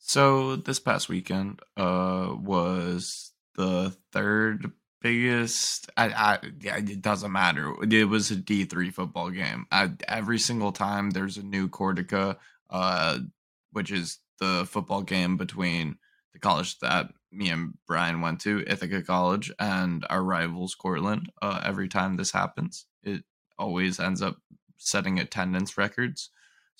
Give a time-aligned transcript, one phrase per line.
[0.00, 7.74] So this past weekend uh was the third biggest I, I it doesn't matter.
[7.88, 9.66] It was a D3 football game.
[9.70, 12.36] I, every single time there's a new Cortaca
[12.70, 13.18] uh
[13.72, 15.96] which is the football game between
[16.32, 21.30] the college that me and Brian went to, Ithaca College, and our rivals Cortland.
[21.42, 23.22] Uh every time this happens, it
[23.58, 24.38] always ends up
[24.78, 26.30] setting attendance records.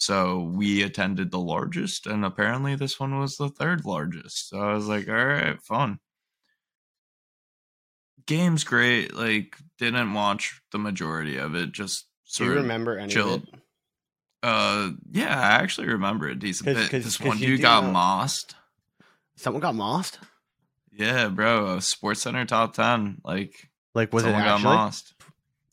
[0.01, 4.49] So we attended the largest, and apparently this one was the third largest.
[4.49, 5.99] So I was like, all right, fun.
[8.27, 9.15] Game's great.
[9.15, 11.73] Like, didn't watch the majority of it.
[11.73, 13.43] Just Do you sort of remember any chilled.
[13.43, 13.61] of it?
[14.43, 16.91] Uh, yeah, I actually remember a decent 'Cause- bit.
[16.91, 18.55] 'cause- this 'cause one you dude got know- mossed.
[19.37, 20.19] Someone got mossed?
[20.93, 21.79] Yeah, bro.
[21.81, 23.21] Sports Center top ten.
[23.23, 24.63] Like, Like, was it someone actually?
[24.65, 25.13] got mossed.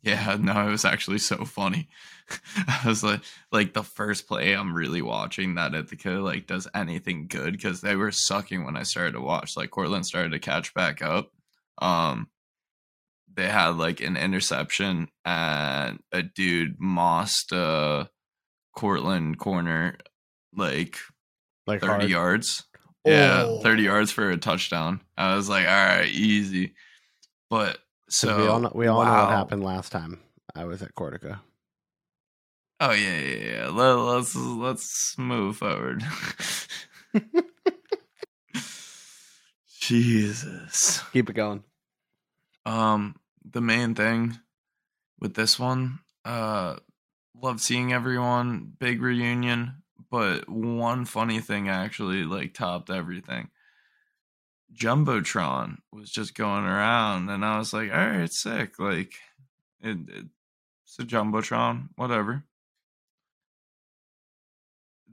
[0.02, 1.88] Yeah, no, it was actually so funny.
[2.68, 7.28] I was like, like the first play I'm really watching that Ithaca like does anything
[7.28, 9.56] good because they were sucking when I started to watch.
[9.56, 11.32] Like Cortland started to catch back up.
[11.80, 12.28] Um,
[13.34, 18.06] they had like an interception and a dude mossed uh
[18.76, 19.98] Cortland corner
[20.56, 20.98] like
[21.66, 22.10] Like, 30 hard?
[22.10, 22.64] yards.
[23.06, 23.62] Yeah, Oh.
[23.62, 25.02] 30 yards for a touchdown.
[25.18, 26.74] I was like, all right, easy.
[27.50, 27.78] But
[28.10, 30.20] so we all know, we all know what happened last time
[30.56, 31.40] I was at Cortaca.
[32.80, 33.68] Oh yeah, yeah, yeah.
[33.70, 36.04] Let, let's let's move forward.
[39.80, 41.02] Jesus.
[41.14, 41.64] Keep it going.
[42.66, 43.16] Um,
[43.50, 44.38] the main thing
[45.20, 46.76] with this one, uh,
[47.42, 48.74] love seeing everyone.
[48.78, 53.50] Big reunion, but one funny thing actually like topped everything.
[54.76, 59.14] Jumbotron was just going around, and I was like, "All right, it's sick." Like,
[59.82, 62.44] it, it's a jumbotron, whatever.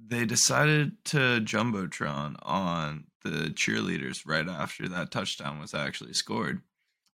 [0.06, 6.60] They decided to jumbotron on the cheerleaders right after that touchdown was actually scored.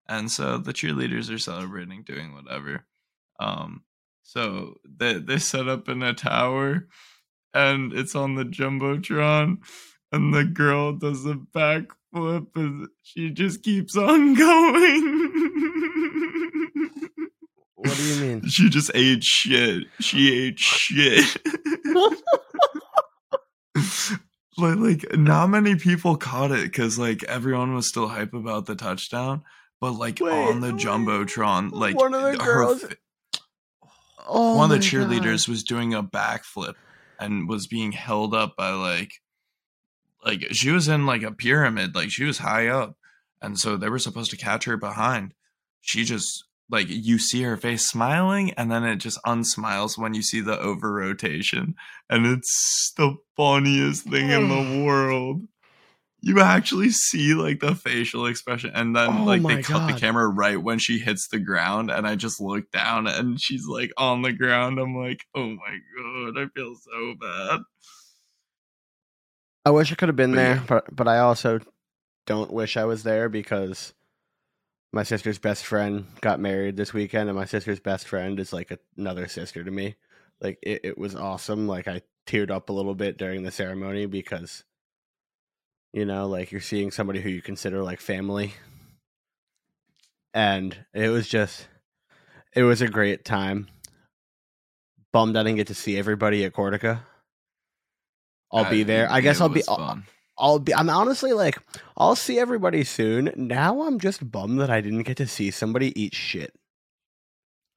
[0.08, 2.86] And so the cheerleaders are celebrating doing whatever.
[3.38, 3.82] Um
[4.22, 6.86] so they they set up in a tower
[7.54, 9.58] and it's on the jumbotron
[10.12, 15.18] and the girl does a backflip and she just keeps on going.
[17.74, 18.48] What do you mean?
[18.48, 19.84] she just ate shit.
[20.00, 21.36] She ate shit
[24.58, 28.74] like like not many people caught it because like everyone was still hype about the
[28.74, 29.42] touchdown
[29.80, 30.32] but like Wait.
[30.32, 32.96] on the jumbotron like One of the girls- fa-
[34.30, 35.52] Oh one of the cheerleaders God.
[35.52, 36.74] was doing a backflip
[37.18, 39.12] and was being held up by like
[40.24, 42.96] like she was in like a pyramid like she was high up
[43.40, 45.32] and so they were supposed to catch her behind
[45.80, 50.22] she just like you see her face smiling and then it just unsmiles when you
[50.22, 51.74] see the over rotation.
[52.10, 55.42] And it's the funniest thing in the world.
[56.20, 59.98] You actually see like the facial expression and then Oh like my they cut the
[59.98, 63.92] camera right when she hits the ground and i just look down and she's like
[63.96, 64.80] on the ground.
[64.80, 67.60] I'm like oh my god i feel so bad.
[69.64, 70.62] I wish I could have been But there, yeah.
[70.66, 71.60] but but I also
[72.26, 73.94] don't wish I was there because
[74.92, 78.70] my sister's best friend got married this weekend, and my sister's best friend is like
[78.70, 79.96] a, another sister to me.
[80.40, 81.66] Like it, it was awesome.
[81.66, 84.64] Like I teared up a little bit during the ceremony because
[85.92, 88.54] you know, like you're seeing somebody who you consider like family,
[90.34, 91.66] and it was just
[92.54, 93.68] it was a great time.
[95.12, 97.00] Bummed I didn't get to see everybody at Cortaca.
[98.52, 99.10] I'll Uh, be there.
[99.10, 99.62] I guess I'll be.
[99.68, 100.02] I'll.
[100.38, 100.74] I'll be.
[100.74, 101.58] I'm honestly like,
[101.96, 103.32] I'll see everybody soon.
[103.36, 106.54] Now I'm just bummed that I didn't get to see somebody eat shit.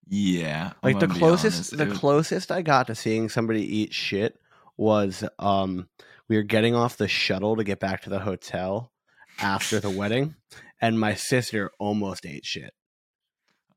[0.07, 4.39] yeah I'm Like the closest, honest, the closest I got to seeing somebody eat shit
[4.77, 5.87] was um
[6.27, 8.91] we were getting off the shuttle to get back to the hotel
[9.39, 10.35] after the wedding,
[10.79, 12.73] and my sister almost ate shit.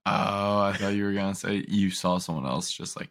[0.06, 3.10] oh i thought you were gonna say you saw someone else just like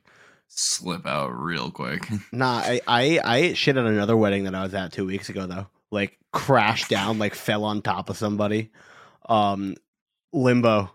[0.55, 4.63] slip out real quick Nah, I, I I ate shit at another wedding that I
[4.63, 5.67] was at two weeks ago though.
[5.91, 8.71] Like crashed down, like fell on top of somebody.
[9.29, 9.75] Um,
[10.31, 10.91] limbo.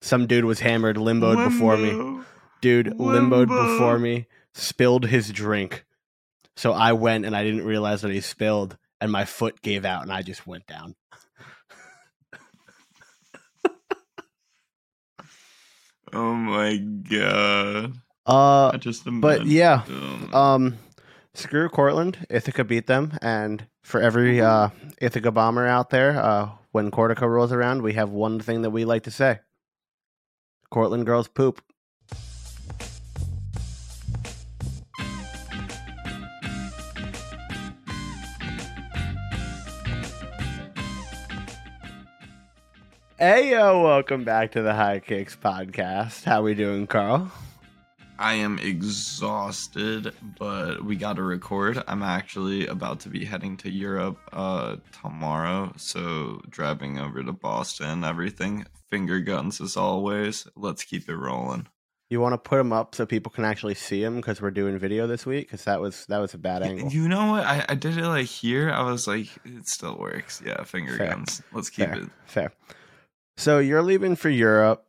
[0.00, 1.92] Some dude was hammered, limboed before me.
[1.92, 2.24] Limbo.
[2.60, 5.84] Dude limboed before me, spilled his drink.
[6.56, 10.02] So I went and I didn't realize that he spilled, and my foot gave out,
[10.02, 10.94] and I just went down.
[16.12, 19.82] oh my god uh, I just but yeah,
[20.32, 20.78] um,
[21.34, 22.26] screw Cortland.
[22.30, 27.52] Ithaca beat them, and for every uh, Ithaca bomber out there, uh, when Cortaca rolls
[27.52, 29.40] around, we have one thing that we like to say:
[30.70, 31.60] Cortland girls poop.
[43.18, 46.24] Hey yo, welcome back to the High Kicks podcast.
[46.24, 47.30] How we doing, Karl?
[48.18, 51.82] I am exhausted, but we got to record.
[51.88, 58.04] I'm actually about to be heading to Europe uh, tomorrow, so driving over to Boston,
[58.04, 58.66] everything.
[58.90, 60.46] Finger guns as always.
[60.54, 61.66] Let's keep it rolling.
[62.10, 64.78] You want to put them up so people can actually see them because we're doing
[64.78, 66.90] video this week because that was that was a bad angle.
[66.92, 67.44] You know what?
[67.44, 68.70] I, I did it like here.
[68.70, 70.40] I was like, it still works.
[70.44, 71.08] Yeah, finger Fair.
[71.08, 71.42] guns.
[71.52, 72.08] Let's keep Fair, it.
[72.26, 72.52] fair.
[73.36, 74.84] So you're leaving for Europe.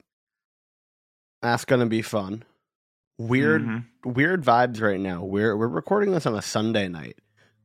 [1.41, 2.43] That's gonna be fun.
[3.17, 3.85] Weird, Mhm.
[4.03, 5.23] weird vibes right now.
[5.23, 7.19] We're we're recording this on a Sunday night,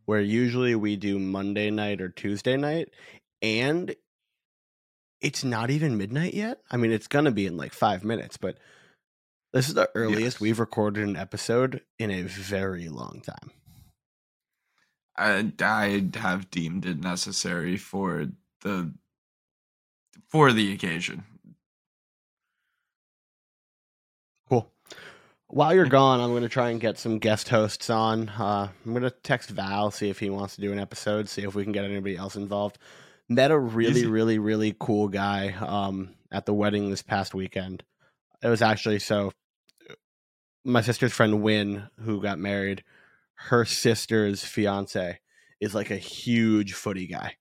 [0.05, 2.91] where usually we do Monday night or Tuesday night,
[3.43, 3.95] and
[5.21, 6.63] it's not even midnight yet.
[6.71, 8.59] I mean, it's gonna be in like five minutes, but
[9.53, 10.41] this is the earliest Yes.
[10.41, 13.51] we've recorded an episode in a very long time.
[15.17, 18.29] I, I have deemed it necessary for
[18.61, 18.95] the
[20.29, 21.25] for the occasion.
[25.53, 28.29] While you're gone, I'm going to try and get some guest hosts on.
[28.29, 31.43] Uh, I'm going to text Val, see if he wants to do an episode, see
[31.43, 32.79] if we can get anybody else involved.
[33.29, 37.83] Met a really, really, really cool guy um, at the wedding this past weekend.
[38.41, 39.33] It was actually so.
[40.65, 42.85] My sister's friend Win, who got married,
[43.35, 45.19] her sister's fiance
[45.61, 47.35] is like a huge footy guy,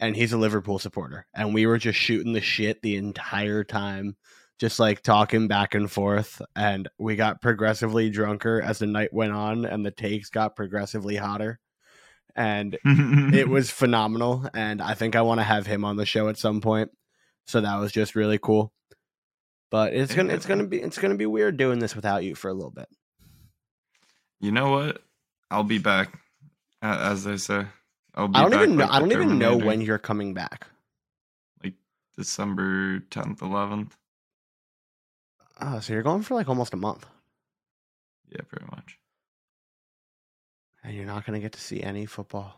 [0.00, 1.26] and he's a Liverpool supporter.
[1.32, 4.16] And we were just shooting the shit the entire time
[4.60, 9.32] just like talking back and forth and we got progressively drunker as the night went
[9.32, 11.58] on and the takes got progressively hotter
[12.36, 16.28] and it was phenomenal and i think i want to have him on the show
[16.28, 16.90] at some point
[17.46, 18.72] so that was just really cool
[19.70, 22.48] but it's gonna it's gonna be it's gonna be weird doing this without you for
[22.48, 22.88] a little bit
[24.40, 25.02] You know what?
[25.50, 26.18] I'll be back,
[26.80, 27.66] as they say.
[28.14, 30.66] I'll be i don't even know like i don't even know when you're coming back
[31.62, 31.74] like
[32.16, 33.92] December 10th, 11th.
[35.60, 37.06] Oh so you're going for like almost a month
[38.28, 38.98] Yeah, pretty much.
[40.84, 42.56] and you're not gonna get to see any football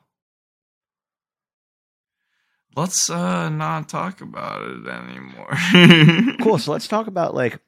[2.74, 6.36] Let's uh not talk about it anymore.
[6.42, 7.60] cool so let's talk about like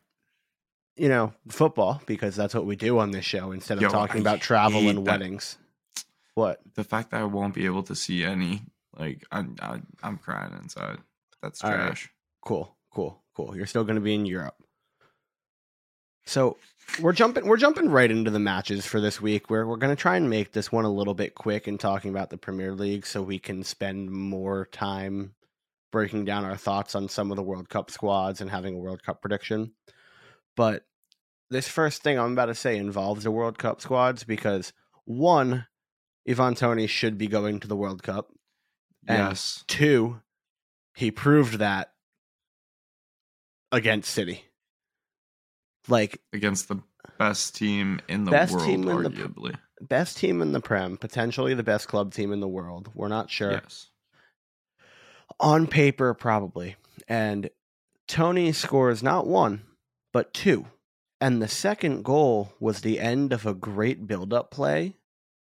[0.97, 4.19] you know football because that's what we do on this show instead of Yo, talking
[4.19, 5.11] I about travel and that.
[5.11, 5.59] weddings
[6.35, 8.63] what The fact that I won't be able to see any,
[8.99, 10.99] like, I'm I, I'm crying inside.
[11.43, 11.79] That's All right.
[11.89, 12.11] trash.
[12.43, 14.57] cool cool cool you're still going to be in europe
[16.27, 16.57] so
[17.01, 20.01] we're jumping we're jumping right into the matches for this week we're, we're going to
[20.01, 23.07] try and make this one a little bit quick in talking about the premier league
[23.07, 25.35] so we can spend more time
[25.93, 29.03] breaking down our thoughts on some of the world cup squads and having a world
[29.03, 29.73] cup prediction
[30.57, 30.85] but
[31.51, 34.73] this first thing i'm about to say involves the world cup squads because
[35.05, 35.67] one
[36.29, 38.29] ivan toney should be going to the world cup
[39.07, 39.65] And- Yes.
[39.67, 40.21] Two,
[40.95, 41.93] he proved that
[43.73, 44.45] against City.
[45.89, 46.83] Like Against the
[47.19, 49.57] best team in the Best world, team in the- arguably.
[49.81, 52.91] best team in the Prem, potentially the best club team in the world.
[52.95, 53.53] We're not sure.
[53.53, 53.91] Yes.
[55.41, 56.77] On paper, probably.
[57.09, 57.51] And
[58.09, 59.63] Toney scores not one,
[60.13, 60.67] but two.
[61.21, 64.97] And the second goal was the end of a great build-up play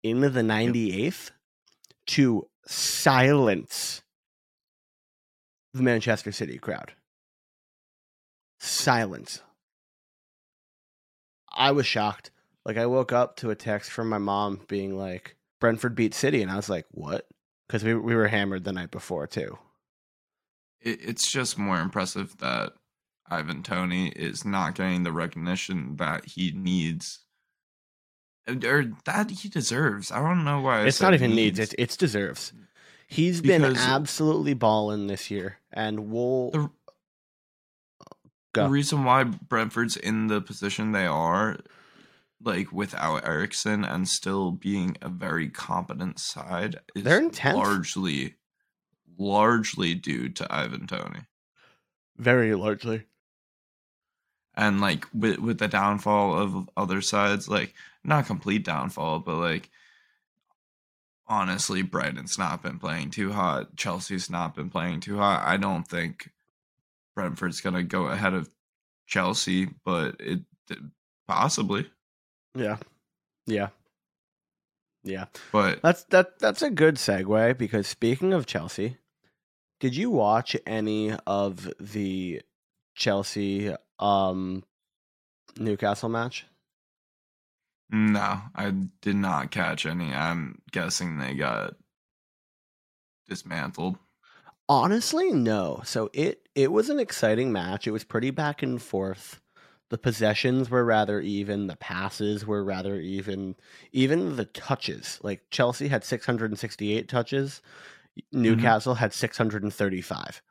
[0.02, 1.31] into the 98th
[2.08, 4.02] to silence
[5.75, 6.92] the Manchester City crowd.
[8.59, 9.42] Silence.
[11.61, 12.31] I was shocked.
[12.64, 16.43] Like I woke up to a text from my mom being like, "Brentford beat City,"
[16.43, 17.29] and I was like, "What?"
[17.69, 19.59] Because we we were hammered the night before too.
[20.81, 22.73] It, it's just more impressive that
[23.29, 27.21] Ivan Toney is not getting the recognition that he needs.
[28.49, 30.11] Or that he deserves.
[30.11, 30.87] I don't know why.
[30.87, 32.55] It's not even needs; it's it's deserves.
[33.07, 36.71] He's been absolutely balling this year, and we'll The-
[38.52, 38.64] Go.
[38.64, 41.59] The reason why Brentford's in the position they are,
[42.42, 47.54] like without Eriksen and still being a very competent side, is They're in 10th.
[47.54, 48.35] largely,
[49.19, 51.21] largely due to Ivan Toney.
[52.16, 53.04] very largely.
[54.54, 57.73] And like with with the downfall of other sides, like
[58.04, 59.71] not complete downfall, but like
[61.26, 63.76] honestly, Brighton's not been playing too hot.
[63.76, 65.47] Chelsea's not been playing too hot.
[65.47, 66.30] I don't think
[67.14, 68.49] Brentford's gonna go ahead of
[69.07, 70.40] Chelsea, but it
[71.26, 71.90] possibly.
[72.55, 72.76] Yeah,
[73.47, 73.69] yeah,
[75.05, 75.26] yeah.
[75.52, 76.38] But That's that.
[76.38, 78.99] That's a good segue because speaking of Chelsea,
[79.81, 82.43] did you watch any of the
[82.95, 84.64] Chelsea um
[85.59, 86.47] Newcastle match?
[87.93, 90.14] no, I did not catch any.
[90.14, 91.75] I'm guessing they got
[93.29, 93.97] dismantled.
[94.69, 95.83] Honestly, no.
[95.85, 97.87] So it it was an exciting match.
[97.87, 99.40] It was pretty back and forth.
[99.90, 101.66] The possessions were rather even.
[101.66, 103.57] The passes were rather even.
[103.92, 107.61] Even the touches, like Chelsea had 668 touches,
[108.16, 108.42] mm-hmm.
[108.42, 110.42] Newcastle had 635.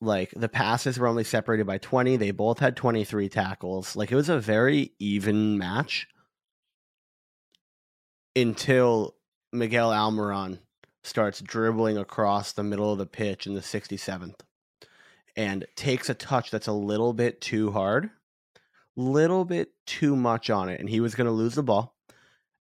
[0.00, 2.16] Like the passes were only separated by 20.
[2.16, 3.96] They both had 23 tackles.
[3.96, 6.06] Like it was a very even match
[8.36, 9.14] until
[9.52, 10.58] Miguel Almiron
[11.04, 14.40] starts dribbling across the middle of the pitch in the 67th
[15.36, 18.10] and takes a touch that's a little bit too hard,
[18.96, 21.94] little bit too much on it, and he was going to lose the ball.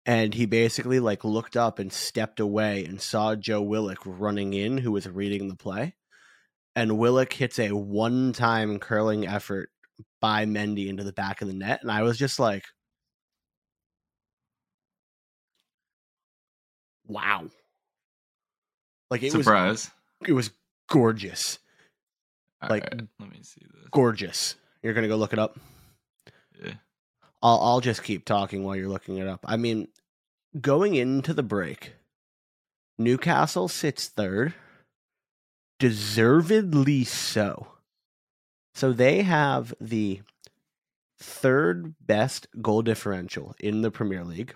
[0.07, 4.79] And he basically like looked up and stepped away and saw Joe Willock running in,
[4.79, 5.95] who was reading the play.
[6.75, 9.71] And Willock hits a one-time curling effort
[10.21, 12.65] by Mendy into the back of the net, and I was just like,
[17.07, 17.51] "Wow!"
[19.11, 19.90] Like it Surprise.
[20.21, 20.50] was, it was
[20.88, 21.59] gorgeous.
[22.62, 23.88] Like- Alright, let me see this.
[23.90, 24.55] gorgeous.
[24.83, 25.59] You're gonna go look it up.
[26.62, 26.75] Yeah.
[27.43, 29.40] I'll I'll just keep talking while you're looking it up.
[29.47, 29.88] I mean,
[30.61, 31.95] going into the break,
[32.99, 34.55] Newcastle sits third,
[35.79, 37.69] deservedly so.
[38.75, 40.21] So they have the
[41.19, 44.55] third best goal differential in the Premier League.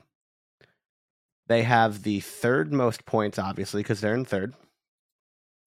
[1.47, 4.55] They have the third most points, obviously, because they're in third.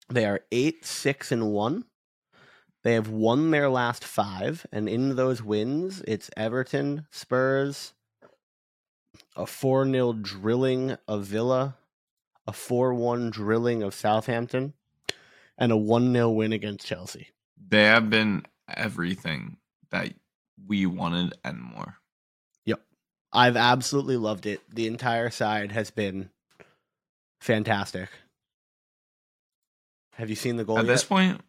[0.08, 1.84] They are eight, six, and one.
[2.82, 7.94] They have won their last five, and in those wins, it's Everton, Spurs,
[9.36, 11.76] a 4 0 drilling of Villa,
[12.46, 14.74] a 4 1 drilling of Southampton,
[15.56, 17.28] and a 1 0 win against Chelsea.
[17.56, 19.56] They have been everything
[19.90, 20.12] that
[20.66, 21.96] we wanted and more.
[23.34, 24.62] I've absolutely loved it.
[24.72, 26.30] The entire side has been
[27.40, 28.08] fantastic.
[30.12, 30.92] Have you seen the goal At yet?
[30.92, 31.40] this point,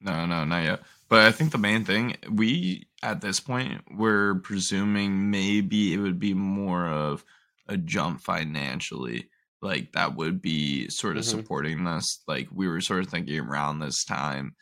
[0.00, 0.80] no, no, not yet.
[1.08, 6.18] But I think the main thing we at this point we're presuming maybe it would
[6.18, 7.24] be more of
[7.68, 9.28] a jump financially.
[9.62, 11.28] Like that would be sort of Mhm.
[11.30, 12.22] supporting this.
[12.28, 14.54] Like we were sort of thinking around this time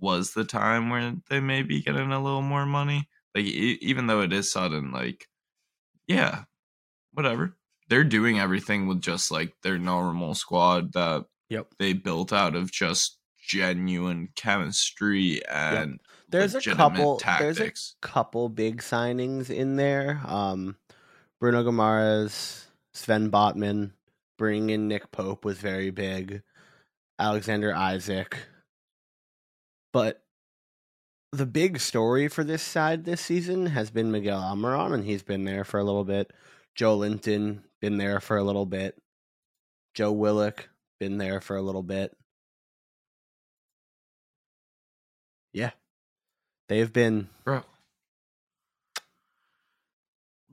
[0.00, 3.08] was the time where they may be getting a little more money.
[3.34, 5.28] Like e- even though it is sudden, like
[6.06, 6.44] yeah,
[7.12, 7.56] whatever.
[7.88, 11.74] They're doing everything with just like their normal squad that Yep.
[11.78, 17.20] they built out of just genuine chemistry and There's a couple.
[17.38, 17.72] There's a
[18.02, 20.20] couple big signings in there.
[20.26, 20.76] Um,
[21.38, 23.92] Bruno Guimarães, Sven Botman,
[24.36, 26.42] bringing in Nick Pope was very big.
[27.20, 28.48] Alexander Isak.
[29.92, 30.25] But
[31.32, 35.44] the big story for this side this season has been Miguel Almiron, and he's been
[35.44, 36.32] there for a little bit.
[36.78, 39.00] Joelinton, been there for a little bit.
[39.94, 40.68] Joe Willock,
[41.00, 42.16] been there for a little bit.
[45.52, 45.70] Yeah.
[46.68, 47.62] They've been bro.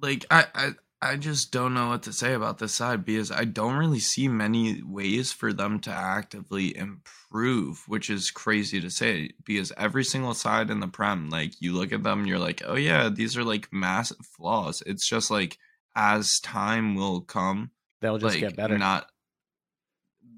[0.01, 0.69] Like I, I
[1.03, 4.29] I just don't know what to say about this side because I don't really see
[4.29, 10.33] many ways for them to actively improve, which is crazy to say because every single
[10.33, 13.43] side in the prem, like you look at them, you're like, oh yeah, these are
[13.43, 14.81] like massive flaws.
[14.85, 15.57] It's just like
[15.93, 18.77] as time will come, they'll just like get better.
[18.77, 19.07] not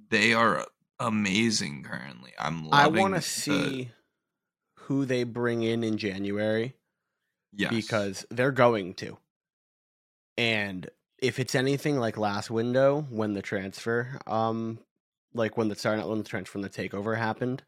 [0.09, 0.65] they are
[0.99, 2.31] amazing currently.
[2.39, 3.91] I'm I want to see
[4.79, 6.73] who they bring in in January
[7.53, 7.71] yes.
[7.71, 9.19] because they're going to.
[10.37, 10.89] And
[11.19, 14.79] if it's anything like last window when the transfer, um,
[15.33, 17.63] like when the sorry not when the transfer when the takeover happened,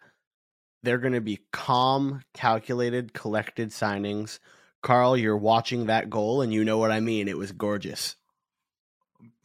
[0.84, 4.40] they're going to be calm, calculated, collected signings.
[4.84, 7.28] Karl, you're watching that goal, and you know what I mean.
[7.28, 8.16] It was gorgeous.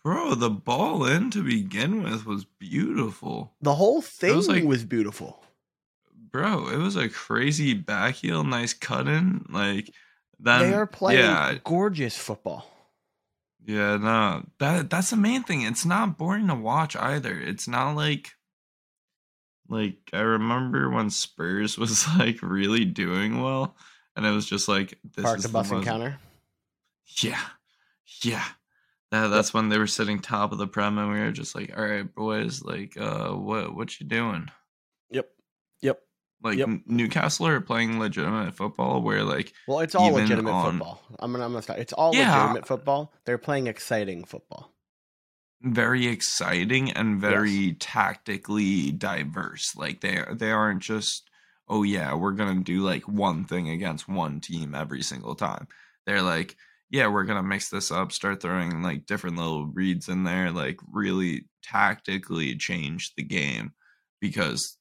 [0.04, 3.54] Bro, the ball in to begin with was beautiful.
[3.60, 5.42] The whole thing was, like- beautiful.
[6.32, 9.44] Bro, it was a crazy back heel, nice cut in.
[9.50, 9.90] Like
[10.40, 12.66] then they are playing Yeah, gorgeous football.
[13.64, 14.44] Yeah, no.
[14.58, 15.62] That that's the main thing.
[15.62, 17.38] It's not boring to watch either.
[17.38, 18.32] It's not like
[19.68, 23.76] like I remember when Spurs was like really doing well
[24.16, 26.18] and it was just like this Park is the bus most- encounter.
[27.22, 27.40] Yeah.
[28.22, 28.44] Yeah.
[29.10, 31.76] That, that's when they were sitting top of the prem and we were just like,
[31.76, 34.48] all right, boys, like, uh, what, what you doing?
[36.44, 36.58] Yep.
[36.58, 36.68] Yep.
[36.68, 36.80] Like Yep.
[36.86, 41.02] Newcastle are playing legitimate football where like, Well, it's all legitimate on- football.
[41.18, 41.78] I'm gonna, I'm gonna stop.
[41.78, 42.34] It's all Yeah.
[42.42, 43.12] legitimate football.
[43.24, 44.68] They're playing exciting football.
[45.64, 49.76] very exciting and very tactically diverse.
[49.76, 51.28] Like they, they aren't just,
[51.68, 55.68] oh yeah, we're going to do like one thing against one team every single time.
[56.04, 56.56] They're like,
[56.90, 60.80] yeah, we're gonna mix this up, start throwing like different little reads in there, like
[60.92, 63.72] really tactically change the game
[64.20, 64.76] because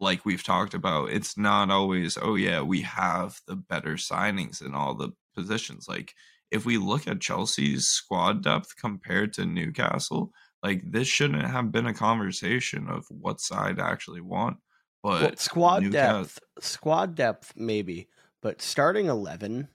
[0.00, 4.74] like we've talked about, it's not always, oh yeah, we have the better signings in
[4.74, 5.86] all the positions.
[5.88, 6.14] Like
[6.50, 10.32] if we look at Chelsea's squad depth compared to Newcastle,
[10.62, 14.58] like this shouldn't have been a conversation of what side I actually want.
[15.02, 18.08] But well, squad Newcastle- depth, squad depth, maybe,
[18.40, 19.68] but starting eleven,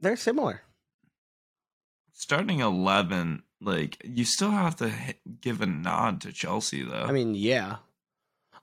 [0.00, 0.62] they're similar.
[2.12, 4.90] starting 11 like you still have to
[5.40, 7.76] give a nod to chelsea though I mean, yeah,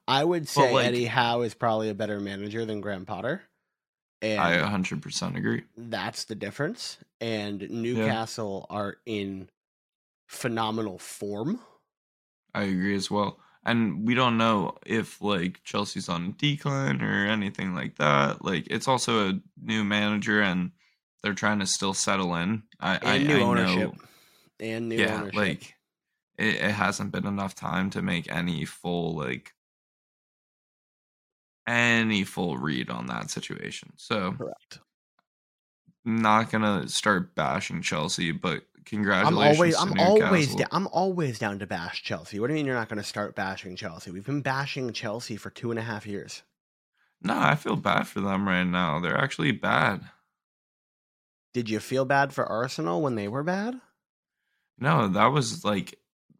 [0.07, 3.41] I would say like- Eddie Howe is probably a better manager than Graham Potter,
[4.21, 6.97] and i 100% agree that's the difference.
[7.21, 9.49] And Newcastle are in
[10.27, 11.59] phenomenal form.
[12.55, 17.25] i agree as well and we don't know if like chelsea's on a decline or
[17.27, 20.71] anything like that like it's also a new manager and
[21.21, 24.03] they're trying to still settle in i and I, new I ownership know
[24.59, 25.35] and new yeah ownership.
[25.35, 25.75] like
[26.37, 29.53] it, it hasn't been enough time to make any full like
[31.67, 34.79] any full read on that situation so correct.
[36.05, 39.37] not gonna start bashing Chelsea, but congratulations.
[39.37, 42.39] I'm always, I'm always, da- I'm always down to bash Chelsea.
[42.39, 44.11] What do you mean you're not to start bashing Chelsea?
[44.11, 46.43] We've been bashing Chelsea for two and a half years.
[47.21, 48.99] No, I feel bad for them right now.
[48.99, 50.01] They're actually bad.
[51.53, 53.79] Did you feel bad for Arsenal when they were bad?
[54.77, 55.97] No, that was like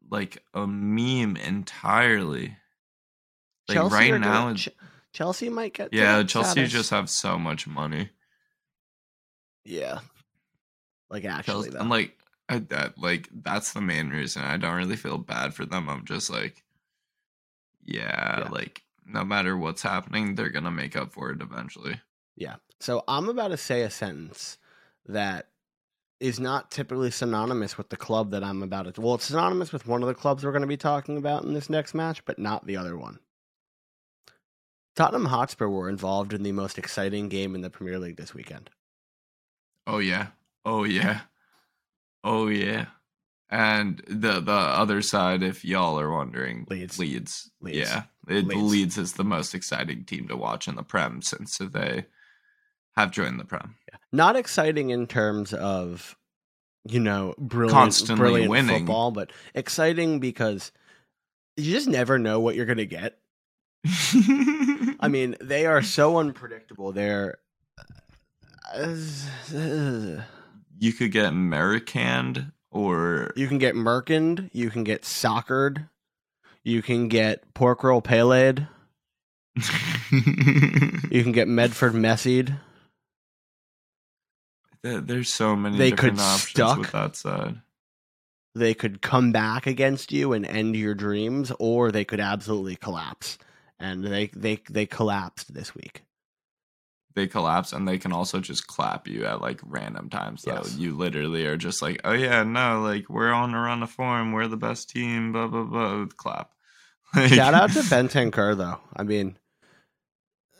[0.09, 2.57] like a meme entirely.
[3.69, 4.69] Like Chelsea right now, gonna- Ch-
[5.13, 5.93] Chelsea might get.
[5.93, 6.71] yeah, Chelsea status.
[6.71, 8.09] just have so much money.
[9.63, 9.99] yeah.
[11.09, 11.77] Like actually, Chelsea.
[11.79, 12.17] I'm like,
[12.49, 14.43] I, that like that's the main reason.
[14.43, 15.87] I don't really feel bad for them.
[15.87, 16.63] I'm just like,
[17.85, 18.49] yeah, Yeah.
[18.49, 22.01] like no matter what's happening, they're gonna make up for it eventually.
[22.35, 22.55] Yeah.
[22.79, 24.57] So I'm about to say a sentence
[25.05, 25.49] that
[26.19, 29.01] is not typically synonymous with the club that I'm about to.
[29.01, 31.53] Well, it's synonymous with one of the clubs we're going to be talking about in
[31.53, 33.19] this next match, but not the other one.
[34.95, 38.69] Tottenham Hotspur were involved in the most exciting game in the Premier League this weekend.
[39.87, 40.27] Oh yeah.
[40.65, 41.21] Oh yeah.
[42.23, 42.85] Oh yeah.
[43.49, 46.97] And the the other side, if y'all are wondering, Leeds.
[46.97, 47.51] Leeds.
[47.61, 47.77] Leeds.
[47.77, 48.03] Yeah.
[48.27, 48.61] It, Leeds.
[48.61, 48.97] Leeds.
[48.97, 52.05] is the most exciting team to watch in the Prem since they
[52.95, 53.75] have joined the Prem.
[54.11, 56.15] Not exciting in terms of,
[56.87, 58.77] you know, brilliant, Constantly brilliant winning.
[58.79, 60.71] football, but exciting because
[61.57, 63.19] you just never know what you're going to get.
[65.03, 66.91] I mean, they are so unpredictable.
[66.91, 67.37] They're.
[68.75, 70.23] you
[70.93, 74.49] could get Americanned or You can get Merkened.
[74.53, 75.87] You can get Soccered.
[76.63, 78.67] You can get Pork Roll Pele'd.
[80.11, 82.57] You can get Medford Messied.
[84.81, 86.77] There's so many They different could options stuck.
[86.79, 87.61] with that side.
[88.55, 93.37] They could come back against you and end your dreams, or they could absolutely collapse.
[93.83, 96.03] And they they they collapsed this week.
[97.15, 100.53] They collapse and they can also just clap you at like random times though.
[100.53, 100.77] Yes.
[100.77, 104.31] You literally are just like, Oh yeah, no, like we're on a run of form,
[104.31, 106.51] we're the best team, blah blah blah clap.
[107.15, 108.79] Like- Shout out to Bentancur though.
[108.95, 109.37] I mean,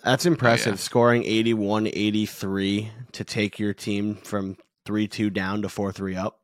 [0.04, 0.80] that's oh, impressive.
[0.82, 6.42] Scoring 81 83 to take your team from 3 2 down to 4 3 up.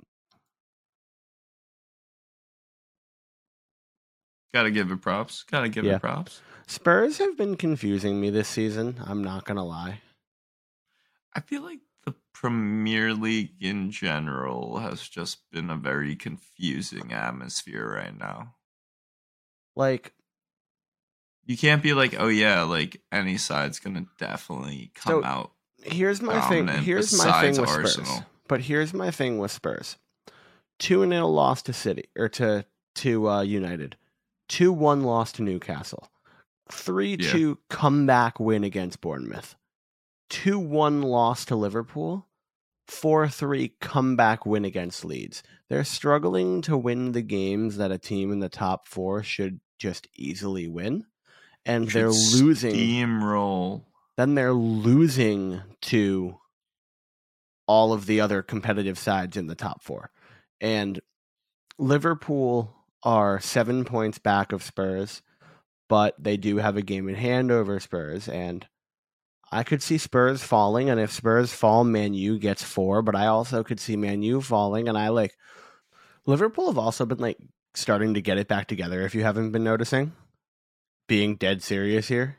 [4.53, 5.43] Gotta give it props.
[5.43, 5.97] Gotta give Yeah.
[5.97, 6.41] it props.
[6.69, 9.01] Spurs have been confusing me this season.
[9.03, 10.01] I'm not going to lie.
[11.33, 17.91] I feel like the Premier League in general has just been a very confusing atmosphere
[17.95, 18.53] right now.
[19.75, 20.13] Like,
[21.47, 25.51] You can't be like, oh yeah, like any side's gonna definitely come So, out.
[25.83, 26.67] here's my thing.
[26.67, 27.97] Here's my thing with Spurs.
[27.97, 28.25] Arsenal.
[28.47, 29.97] But here's my thing with Spurs.
[30.79, 33.95] 2 0 loss to City or to to uh, United.
[34.49, 36.09] 2 1 loss to Newcastle.
[36.71, 39.55] 3 2 comeback win against Bournemouth.
[40.29, 42.27] 2 1 loss to Liverpool.
[42.87, 45.43] 4 3 comeback win against Leeds.
[45.69, 50.07] They're struggling to win the games that a team in the top four should just
[50.15, 51.05] easily win.
[51.65, 53.83] And they're Should losing steamroll.
[54.17, 56.39] then they're losing to
[57.67, 60.09] all of the other competitive sides in the top four.
[60.59, 60.99] And
[61.77, 65.21] Liverpool are seven points back of Spurs,
[65.89, 68.29] but they do have a game in hand over Spurs.
[68.29, 68.65] And
[69.51, 70.89] I could see Spurs falling.
[70.89, 73.01] And if Spurs fall, Man U gets four.
[73.01, 74.87] But I also could see Man U falling.
[74.87, 75.35] And I like
[76.25, 77.37] Liverpool have also been like
[77.73, 80.13] starting to get it back together, if you haven't been noticing.
[81.07, 82.37] Being dead serious here.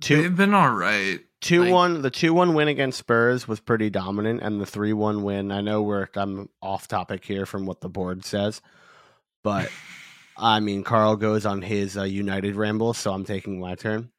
[0.00, 1.20] Two- They've been all right.
[1.40, 4.92] Two Like- one, the two one win against Spurs was pretty dominant, and the three
[4.92, 5.50] one win.
[5.50, 8.60] I know we're I'm off topic here from what the board says,
[9.42, 9.70] but
[10.42, 14.10] I mean, Karl goes on his uh, United ramble, so I'm taking my turn.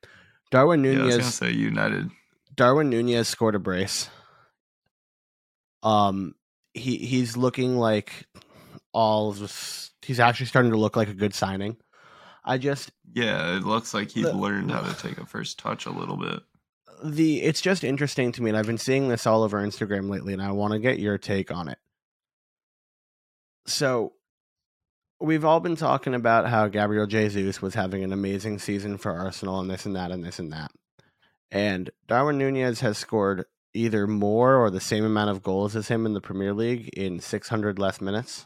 [0.52, 1.18] Darwin Yeah, I was Nunez.
[1.18, 2.10] gonna say United.
[2.54, 4.10] Darwin Nunez scored a brace.
[5.84, 6.36] Um,
[6.74, 8.28] he he's looking like
[8.94, 9.34] all
[10.04, 11.78] he's actually starting to look like a good signing.
[12.44, 15.86] I just Yeah, it looks like he's The- learned how to take a first touch
[15.86, 16.42] a little bit.
[17.04, 20.34] the it's just interesting to me, and I've been seeing this all over Instagram lately,
[20.34, 21.80] and I want to get your take on it.
[23.66, 24.14] So,
[25.22, 29.60] we've all been talking about how Gabriel Jesus was having an amazing season for Arsenal,
[29.60, 30.72] and this and that, and this and that.
[31.52, 36.06] And Darwin Nunez has scored either more or the same amount of goals as him
[36.06, 38.46] in the Premier League in 600 less minutes.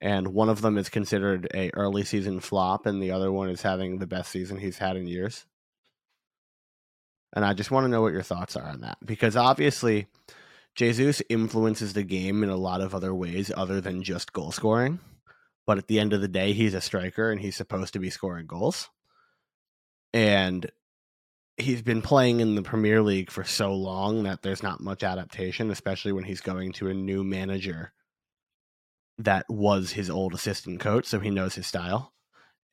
[0.00, 3.62] And one of them is considered a early season flop, and the other one is
[3.62, 5.44] having the best season he's had in years.
[7.32, 10.08] And I just want to know what your thoughts are on that because obviously
[10.74, 15.00] Jesus influences the game in a lot of other ways other than just goal scoring.
[15.66, 18.10] But at the end of the day, he's a striker and he's supposed to be
[18.10, 18.88] scoring goals.
[20.12, 20.70] And
[21.56, 25.70] he's been playing in the Premier League for so long that there's not much adaptation,
[25.70, 27.92] especially when he's going to a new manager
[29.18, 32.12] that was his old assistant coach, so he knows his style.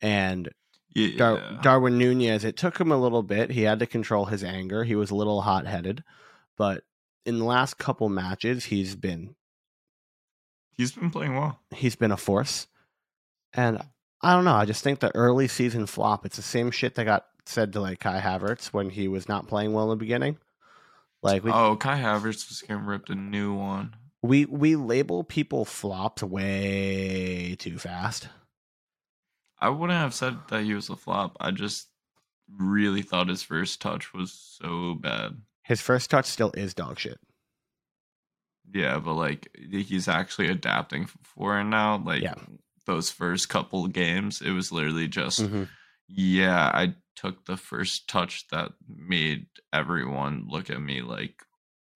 [0.01, 0.49] And
[0.95, 3.51] Yeah, Dar- Darwin Nunez, it took him a little bit.
[3.51, 4.83] He had to control his anger.
[4.83, 6.03] He was a little hot headed,
[6.57, 6.83] but
[7.27, 9.35] in the last couple matches, he's been
[10.71, 11.59] he's been playing well.
[11.75, 12.67] he's been a force.
[13.53, 13.81] And
[14.21, 14.55] I don't know.
[14.55, 16.25] I just think the early season flop.
[16.25, 19.47] It's the same shit that got said to like Kai Havertz when he was not
[19.47, 20.37] playing well in the beginning.
[21.21, 23.95] Like we oh, Kai Havertz was getting ripped a new one.
[24.21, 28.29] we we label people flops way too fast.
[29.59, 31.35] I wouldn't have said that he was a flop.
[31.39, 31.87] I just
[32.57, 35.41] really thought his first touch was so bad.
[35.67, 37.19] His first touch still is dog shit.
[38.73, 41.97] Yeah, but like he's actually adapting for it now.
[41.97, 42.35] Like Yeah.
[42.85, 45.67] those first couple games, it was literally just Mhm.
[46.07, 51.43] yeah, I took the first touch that made everyone look at me like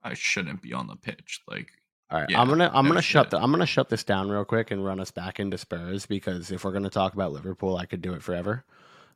[0.04, 1.42] I shouldn't be on the pitch.
[1.48, 1.72] Like
[2.10, 4.30] All right, Yeah, I'm gonna I'm no gonna shut the, I'm gonna shut this down
[4.30, 7.78] real quick and run us back into Spurs because if we're gonna talk about Liverpool,
[7.78, 8.66] I could do it forever.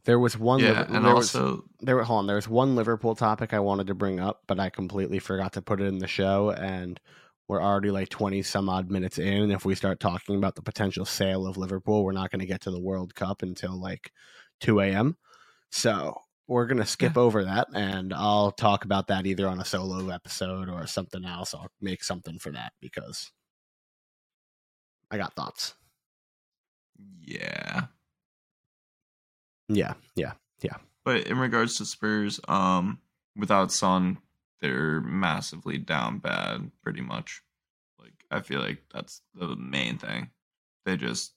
[0.06, 0.60] There was one.
[0.60, 2.02] yeah, Liver- and there was, also there.
[2.04, 5.20] Hold on, there was one Liverpool topic I wanted to bring up, but I completely
[5.20, 7.00] forgot to put it in the show, and
[7.48, 9.44] we're already like twenty some odd minutes in.
[9.44, 12.46] And if we start talking about the potential sale of Liverpool, we're not going to
[12.46, 14.12] get to the World Cup until like
[14.62, 15.18] two a.m.
[15.72, 16.16] So
[16.48, 20.70] we're gonna skip over that, and I'll talk about that either on a solo episode
[20.70, 21.56] or something else.
[21.56, 23.32] I'll make something for that because
[25.10, 25.74] I got thoughts.
[27.24, 27.86] yeah.
[29.68, 30.78] Yeah, yeah, yeah.
[31.04, 33.00] But in regards to Spurs, um,
[33.36, 34.18] without Son,
[34.62, 37.42] they're massively down bad, pretty much.
[38.00, 40.30] Like I feel like that's the main thing.
[40.86, 41.34] They just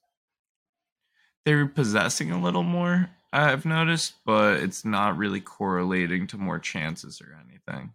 [1.44, 7.20] they're possessing a little more, I've noticed, but it's not really correlating to more chances
[7.20, 7.92] or anything.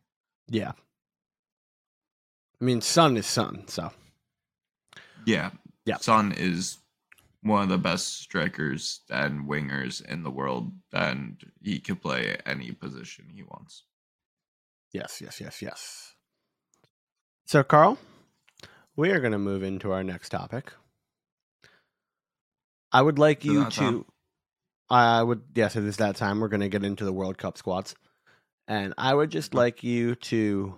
[0.49, 0.71] yeah.
[2.61, 3.91] I mean, Son is Son, so
[5.25, 5.51] Yeah.
[5.85, 5.97] Yeah.
[5.97, 6.77] Son is
[7.43, 12.71] one of the best strikers and wingers in the world, and he can play any
[12.71, 13.83] position he wants.
[14.91, 16.13] yes, yes, yes, yes.
[17.45, 17.97] So, Karl,
[18.95, 20.71] we are going to move into our next topic.
[22.91, 23.69] I would like you to.
[23.69, 24.05] time?
[24.89, 26.39] I would yes, it is that time.
[26.39, 27.95] We're going to get into the World Cup squads,
[28.67, 30.77] and I would just like you to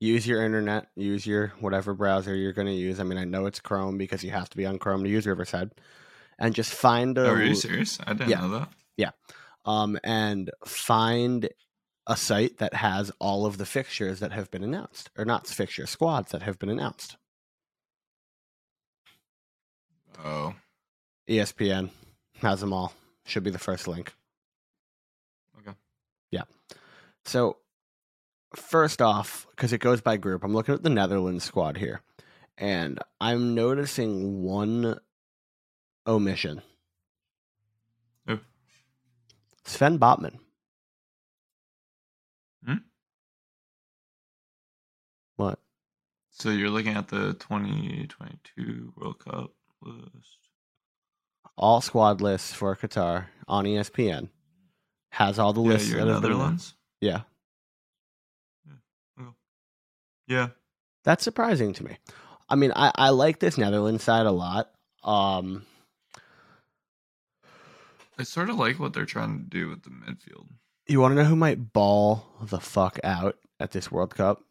[0.00, 3.00] use your internet, use your whatever browser you're going to use.
[3.00, 5.26] I mean, I know it's Chrome because you have to be on Chrome to use
[5.26, 5.72] Riverside,
[6.38, 7.98] and just find a Oh, are you serious?
[8.06, 8.40] I didn't yeah.
[8.40, 8.68] know that.
[8.96, 9.10] Yeah,
[9.64, 11.48] um, and find
[12.06, 15.90] a site that has all of the fixtures that have been announced, or not fixtures,
[15.90, 17.16] squads that have been announced.
[20.24, 20.54] Oh,
[21.28, 21.90] ESPN
[22.40, 22.92] has them all.
[23.24, 24.14] Should be the first link.
[25.60, 25.76] okay.
[26.30, 26.44] Yeah.
[27.24, 27.58] So,
[28.54, 32.02] first off, because it goes by group, I'm looking at the Netherlands squad here,
[32.56, 34.98] and I'm noticing one
[36.06, 36.62] omission.
[38.26, 38.40] Who?
[39.64, 40.38] Sven Botman.
[42.64, 42.74] Hmm?
[45.36, 45.58] What?
[46.30, 50.38] So you're looking at the 2022 World Cup list.
[51.56, 54.28] All squad lists for Qatar on ESPN
[55.10, 56.74] has all the Yeah, lists you're that have been Netherlands.
[57.00, 57.22] Yeah,
[60.28, 60.48] Yeah,
[61.04, 61.98] that's surprising to me.
[62.48, 64.70] I mean, I, I like this Netherlands side a lot.
[65.02, 65.64] Um,
[68.18, 70.46] I sort of like what they're trying to do with the midfield.
[70.86, 74.42] you want to know who might ball the fuck out at this World Cup?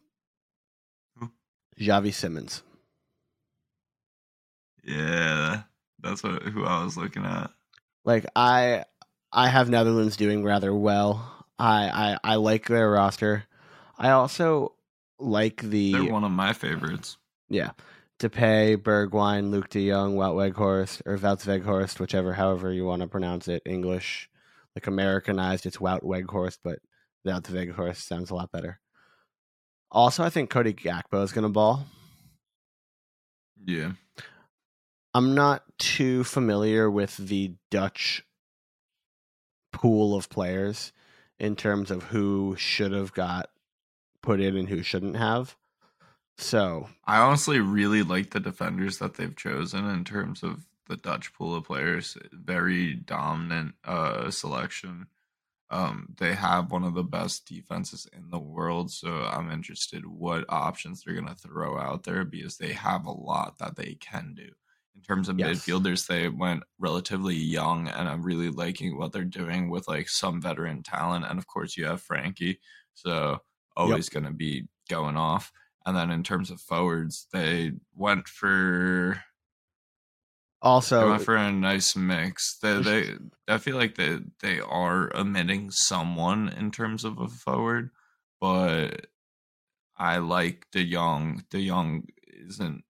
[1.18, 1.30] Who?
[1.78, 2.62] Xavi Simons.
[4.84, 5.62] Yeah,
[6.00, 7.50] That's what who I was looking at.
[8.04, 8.84] Like I
[9.32, 11.44] I have Netherlands doing rather well.
[11.58, 13.44] I I, I like their roster.
[13.98, 14.72] I also
[15.18, 17.16] like the They're one of my favorites.
[17.48, 17.70] yeah.
[18.18, 23.06] Depay, Bergwijn, Luuk de Jong, Wout Weghorst, or Wout Weghorst, whichever, however you want to
[23.08, 23.62] pronounce it.
[23.64, 24.28] English,
[24.74, 26.80] like Americanized, it's Wout Weghorst, but
[27.24, 28.80] Wout Weghorst sounds a lot better.
[29.90, 31.86] Also, I think Cody Gakpo is going to ball.
[33.64, 33.92] Yeah.
[35.14, 38.24] I'm not too familiar with the Dutch
[39.72, 40.92] pool of players
[41.38, 43.48] in terms of who should have got
[44.28, 45.56] put in and who shouldn't have.
[46.36, 51.32] So, I honestly really like the defenders that they've chosen in terms of the Dutch
[51.34, 52.16] pool of players.
[52.32, 55.08] Very dominant uh selection.
[55.70, 60.46] Um they have one of the best defenses in the world, so I'm interested what
[60.48, 64.34] options they're going to throw out there because they have a lot that they can
[64.34, 64.50] do.
[64.96, 65.74] In terms of Yes.
[65.76, 70.42] midfielders, they went relatively young and I'm really liking what they're doing with like some
[70.42, 72.58] veteran talent and of course you have Frenkie.
[72.94, 73.40] So
[73.78, 75.52] always going to be going off.
[75.86, 79.22] And then in terms of forwards, they went for
[80.60, 82.58] they also, went for a nice mix.
[82.58, 83.14] They they
[83.46, 87.90] I feel like they they are omitting someone in terms of a forward,
[88.40, 89.06] but
[89.96, 91.44] I like De Jong.
[91.50, 92.84] De Jong isn't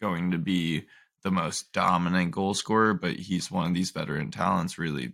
[0.00, 0.86] going to be
[1.22, 5.12] the most dominant goal scorer, but he's one of these veteran talents, really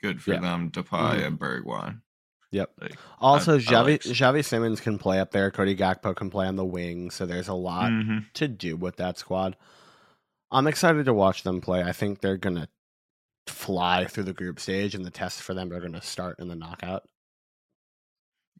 [0.00, 0.40] good for Yeah.
[0.40, 0.70] them.
[0.70, 1.26] Depay Mhm.
[1.26, 2.00] and Bergwijn.
[2.52, 2.70] Yep.
[2.80, 5.50] Like, also I Xavi like- Xavi Simons can play up there.
[5.50, 8.26] Cody Gakpo can play on the wing, so there's a lot mhm.
[8.34, 9.56] to do with that squad.
[10.50, 11.82] I'm excited to watch them play.
[11.82, 12.68] I think they're gonna
[13.46, 16.54] fly through the group stage, and the tests for them are gonna start in the
[16.54, 17.04] knockout.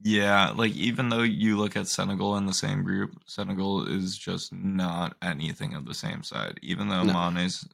[0.04, 4.52] Yeah, like even though you look at Senegal in the same group, Senegal is just
[4.52, 6.58] not anything of the same side.
[6.62, 7.30] Even though No.
[7.30, 7.68] Mane's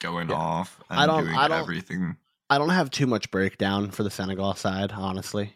[0.00, 0.34] going Yeah.
[0.36, 2.16] off and I don't- doing I don't- everything.
[2.50, 5.54] I don't have too much breakdown for the Senegal side, honestly.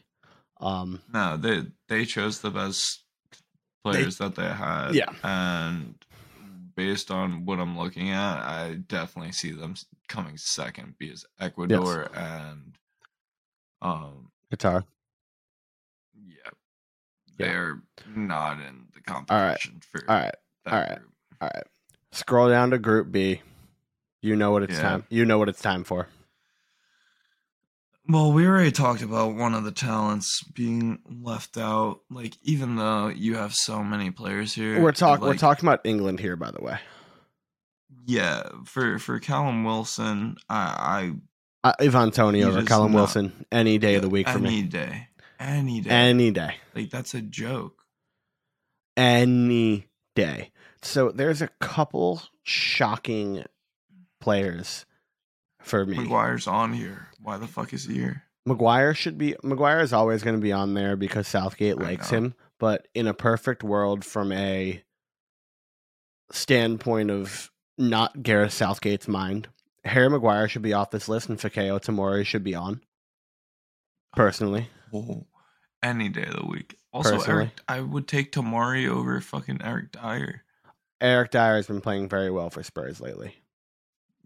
[0.61, 3.03] Um, No, they they chose the best
[3.85, 4.95] players that they had.
[4.95, 5.13] Yeah.
[5.23, 5.95] and
[6.75, 9.75] based on what I'm looking at, I definitely see them
[10.09, 12.77] coming second because Ecuador and
[13.83, 14.85] um Qatar.
[16.27, 16.51] yeah, Yeah.
[17.47, 17.83] they're
[18.17, 20.99] not in the competition for All right, that all right.
[20.99, 21.13] group.
[21.43, 21.65] all right.
[22.13, 23.43] Scroll down to Group B.
[24.23, 24.83] You know what it's Yeah.
[24.83, 25.07] time.
[25.11, 26.09] You know what it's time for.
[28.11, 32.01] Well, we already talked about one of the talents being left out.
[32.11, 35.27] Like, even though you have so many players here, We're talking.
[35.27, 36.79] we're talking about England here, by the way.
[38.07, 41.13] Yeah, for for Callum Wilson, I,
[41.63, 44.49] Uh, Ivan Toney over Callum not- Wilson any day I of the week for any
[44.49, 44.63] me.
[44.63, 46.55] day, any day, Any day.
[46.75, 47.83] like that's a joke.
[48.97, 50.51] Any day.
[50.81, 53.45] So there's a couple shocking
[54.21, 54.87] players
[55.69, 55.97] for me.
[55.99, 57.09] Maguire's on here.
[57.21, 58.23] Why the fuck is he here?
[58.47, 62.11] Maguire should be Maguire is always going to be on there because Southgate I likes
[62.11, 62.19] know.
[62.19, 62.35] him.
[62.59, 64.83] But in a perfect world, from a
[66.33, 69.49] standpoint of not Gareth Southgate's mind,
[69.85, 72.81] Harry Maguire should be off this list, and Fikayo Tomori should be on.
[74.17, 75.27] Personally, Oh,
[75.83, 76.77] any day of the week.
[76.93, 77.43] Also, Personally.
[77.43, 80.43] Eric, I would take Tomori over fucking Eric Dier.
[81.01, 83.37] Eric Dier has been playing very well for Spurs lately.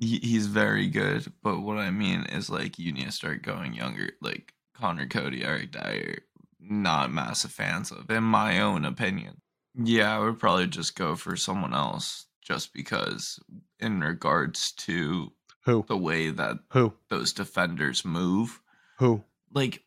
[0.02, 3.72] He, he's very good, but what I mean is like you need to start going
[3.72, 6.18] younger, like Conor Coady, Eric Dier.
[6.58, 9.42] Not massive fans of, in my own opinion.
[9.76, 13.38] Yeah, I would probably just go for someone else, just because
[13.78, 15.32] in regards to
[15.66, 15.84] Who?
[15.86, 16.94] the way that Who?
[17.08, 18.60] those defenders move,
[18.98, 19.22] Who?
[19.54, 19.84] like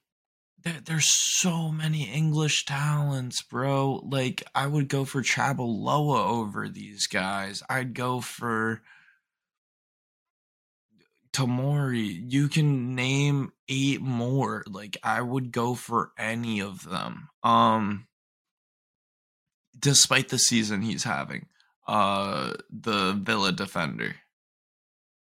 [0.64, 4.02] there, there's so many English talents, bro.
[4.10, 7.62] Like I would go for Chabaloa over these guys.
[7.70, 8.82] I'd go for
[11.36, 12.32] Tomori.
[12.32, 14.64] You can name eight more.
[14.68, 17.30] Like I would go for any of them.
[17.44, 18.08] Um
[19.78, 21.48] despite the season he's having.
[21.88, 24.16] Uh the Villa defender.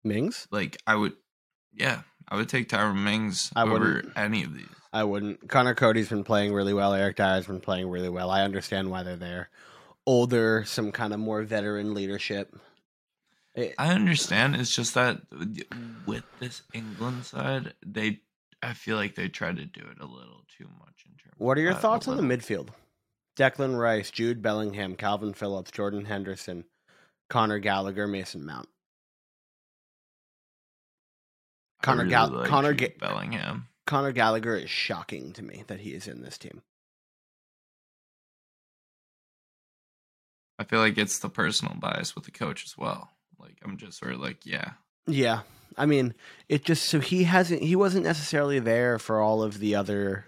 [0.03, 0.49] Mings?
[0.51, 1.13] Like I would
[1.75, 4.13] yeah, I would take Tyrone Mings I over wouldn't.
[4.17, 4.67] any of these.
[4.93, 5.49] I wouldn't.
[5.49, 6.95] Conor Coady's been playing really well.
[6.95, 8.31] Eric Dier's been playing really well.
[8.31, 9.51] I understand why they're there.
[10.07, 12.57] Older, some kind of more veteran leadership.
[13.55, 14.57] It- I understand.
[14.57, 15.21] It's just that
[16.07, 18.21] with this England side, they
[18.63, 21.35] I feel like they try to do it a little too much in terms.
[21.39, 22.69] What are your thoughts on the midfield?
[23.37, 26.65] Declan Rice, Jude Bellingham, Kalvin Phillips, Jordan Henderson,
[27.31, 28.69] Conor Gallagher, Mason Mount.
[31.83, 33.69] Connor really Gall- like Connor Ga- Bellingham.
[33.87, 36.61] Conor Gallagher is shocking to me that he is in this team.
[40.59, 43.11] I feel like it's the personal bias with the coach as well.
[43.41, 44.73] Like I'm just sort of like, yeah,
[45.07, 45.41] Yeah.
[45.79, 46.15] I mean,
[46.49, 50.27] it just so he hasn't he wasn't necessarily there for all of the other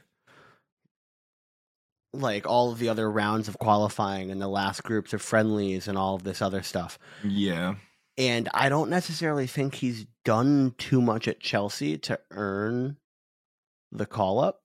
[2.13, 5.97] like all of the other rounds of qualifying and the last groups of friendlies and
[5.97, 6.99] all of this other stuff.
[7.25, 7.77] yeah,
[8.19, 12.99] And I don't necessarily think he's done too much at Chelsea to earn
[13.91, 14.63] the call up,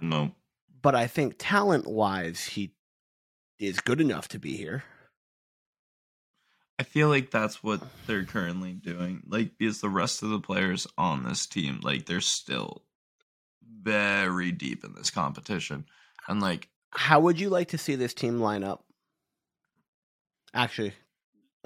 [0.00, 0.32] no,
[0.80, 2.72] but I think talent wise he
[3.58, 4.84] is good enough to be here.
[6.80, 9.22] I feel like that's what they're currently doing.
[9.28, 12.84] Like because the rest of the players on this team, like they're still
[13.82, 15.84] very deep in this competition,
[16.26, 18.82] and like How would you like to see this team line up?
[20.54, 20.94] Actually,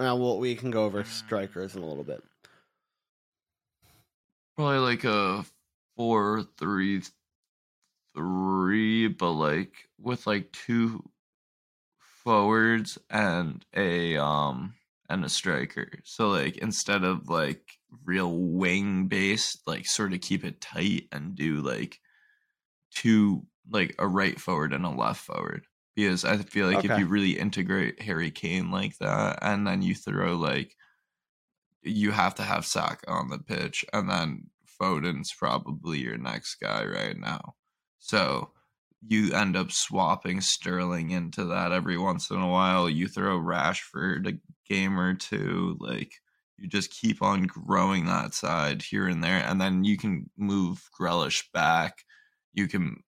[0.01, 2.21] uh, well, we can go over strikers in a little bit.
[4.57, 5.45] probably like a
[5.95, 7.03] four three
[8.13, 11.09] three, but like with like two
[12.25, 14.73] forwards and a um
[15.09, 15.99] and a striker.
[16.03, 17.61] So like instead of like
[18.03, 21.99] real wing based, like sort of keep it tight and do like
[22.93, 25.65] two like a right forward and a left forward.
[25.95, 29.95] Because I feel like if you really integrate Harry Kane like that and then you
[29.95, 30.75] throw like
[31.81, 36.83] you have to have Saka on the pitch and then Foden's probably your next guy
[36.83, 37.55] right now.
[37.99, 38.51] So
[39.07, 42.89] you end up swapping Sterling into that every once in a while.
[42.89, 46.11] You throw Rashford a game or two, like
[46.57, 50.89] you just keep on growing that side here and there, and then you can move
[50.99, 52.03] Grealish back.
[52.53, 53.03] You can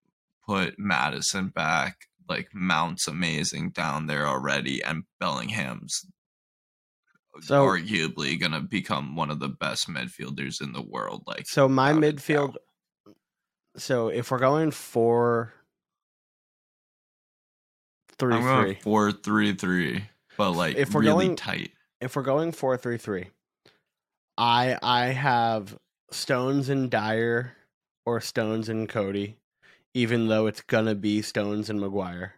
[0.45, 1.95] put Maddison back.
[2.30, 6.06] Like Mount's amazing down there already, and Bellingham's
[7.41, 11.23] So- arguably gonna become one of the best midfielders in the world.
[11.26, 12.56] Like So my midfield.
[13.78, 15.54] So if we're going four,
[18.19, 18.82] three, I'm going three.
[18.82, 20.06] four three three,
[20.38, 21.71] but like If we're really going- tight.
[22.01, 23.27] If we're going four, three, three,
[24.38, 25.77] I I have
[26.12, 27.53] Stones and Dier
[28.06, 29.38] or Stones and Coady,
[29.93, 32.36] even though it's gonna be Stones and Maguire.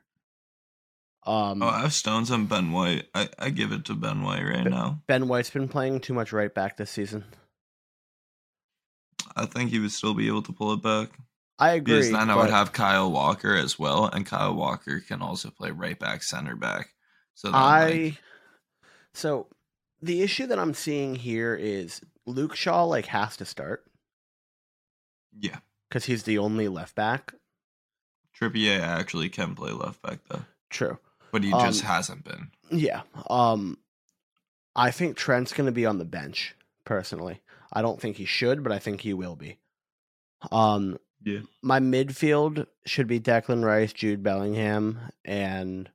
[1.26, 3.08] Um, Oh, I have Stones and Ben White.
[3.14, 5.02] I, I give it to Ben White right But- now.
[5.08, 7.26] Ben White's been playing too much right back this season.
[9.36, 11.10] I think he would still be able to pull it back.
[11.60, 11.96] I agree.
[11.96, 15.72] Because then I would have Kyle Walker as well, and Kyle Walker can also play
[15.72, 16.90] right back, center back.
[17.36, 18.22] So I like,
[19.14, 19.48] so
[20.02, 23.86] the issue that I'm seeing here is Luke Shaw like has to start
[25.38, 27.34] yeah, because he's the only left back.
[28.40, 30.98] Trippier actually can play left back though, True.
[31.32, 32.52] but he just Um, hasn't been.
[32.72, 33.02] Yeah.
[33.30, 33.78] Um
[34.76, 37.42] I think Trent's gonna be on the bench, personally.
[37.74, 39.58] I don't think he should, but I think he will be.
[40.52, 41.40] Um Yeah.
[41.62, 45.90] my midfield should be Declan Rice, Jude Bellingham, and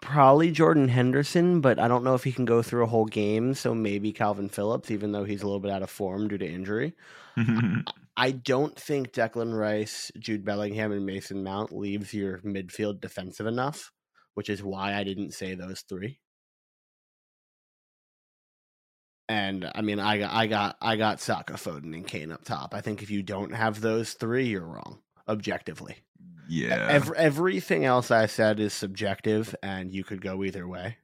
[0.00, 3.54] probably Jordan Henderson, but I don't know if he can go through a whole game,
[3.54, 6.46] so maybe Kalvin Phillips, even though he's a little bit out of form due to
[6.46, 6.94] injury.
[8.16, 13.90] I don't think Declan Rice, Jude Bellingham, and Mason Mount leaves your midfield defensive enough,
[14.34, 16.20] which is why I didn't say those three.
[19.28, 22.74] And I mean, I got, I got, I got Saka, Foden, and Kane up top.
[22.74, 25.96] I think if you don't have those three, you're wrong, objectively.
[26.48, 30.98] yeah, Ev- everything else I said is subjective, and you could go either way.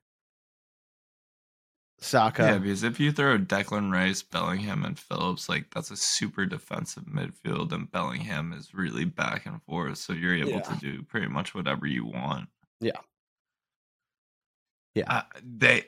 [2.03, 2.59] Saka, yeah.
[2.59, 7.73] Because if you throw Declan Rice, Bellingham, and Phillips, like that's a super defensive midfield,
[7.73, 10.61] and Bellingham is really back and forth, so you're able Yeah.
[10.61, 12.49] to do pretty much whatever you want.
[12.81, 13.01] Yeah.
[14.95, 15.05] Yeah.
[15.13, 15.85] uh, they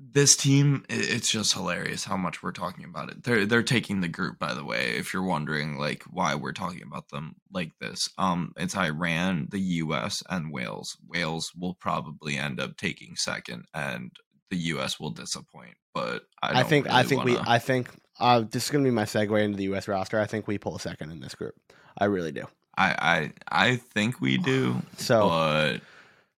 [0.00, 4.08] this team it's just hilarious how much we're talking about it they're they're taking the
[4.08, 8.08] group by the way if you're wondering like why we're talking about them like this
[8.16, 14.12] um it's iran the us and wales wales will probably end up taking second and
[14.50, 18.44] the us will disappoint but i, I, think I think we wanna- I think uh,
[18.50, 19.86] this is going to be my segue into the U.S.
[19.86, 20.18] roster.
[20.18, 21.54] I think we pull second in this group.
[21.96, 22.48] I really do.
[22.76, 25.80] I, I i think we do So but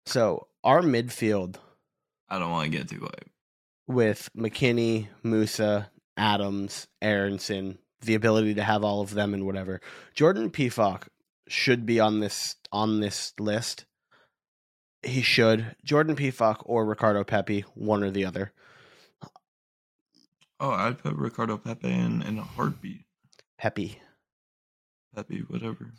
[0.07, 1.57] so our midfield
[2.29, 3.29] i don't want to get too hype
[3.89, 9.81] with McKennie, Musah, Adams, Aaronson, the ability to have all of them and whatever.
[10.15, 11.09] Jordan Pefok
[11.49, 13.87] should be on this on this list.
[15.03, 15.75] He should.
[15.85, 18.53] Jordan Pefok or Ricardo Pepi, one or the other.
[20.61, 23.03] oh i'd put ricardo pepi in in a heartbeat
[23.59, 24.01] Pepi.
[25.15, 25.93] pepi whatever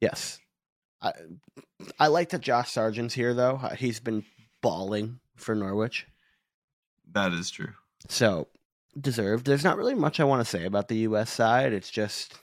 [0.00, 0.38] Yes.
[1.00, 1.12] I
[1.98, 3.56] I like that Josh Sargent's here though.
[3.78, 4.24] He's been
[4.60, 6.06] balling for Norwich.
[7.12, 7.72] That is true
[8.08, 8.48] So
[9.00, 9.46] deserved.
[9.46, 11.72] There's not really much I want to say about the US side.
[11.72, 12.34] It's just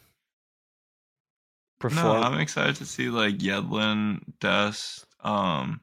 [1.79, 5.05] perform No, I'm excited to see like Yedlin, Dest.
[5.21, 5.81] um,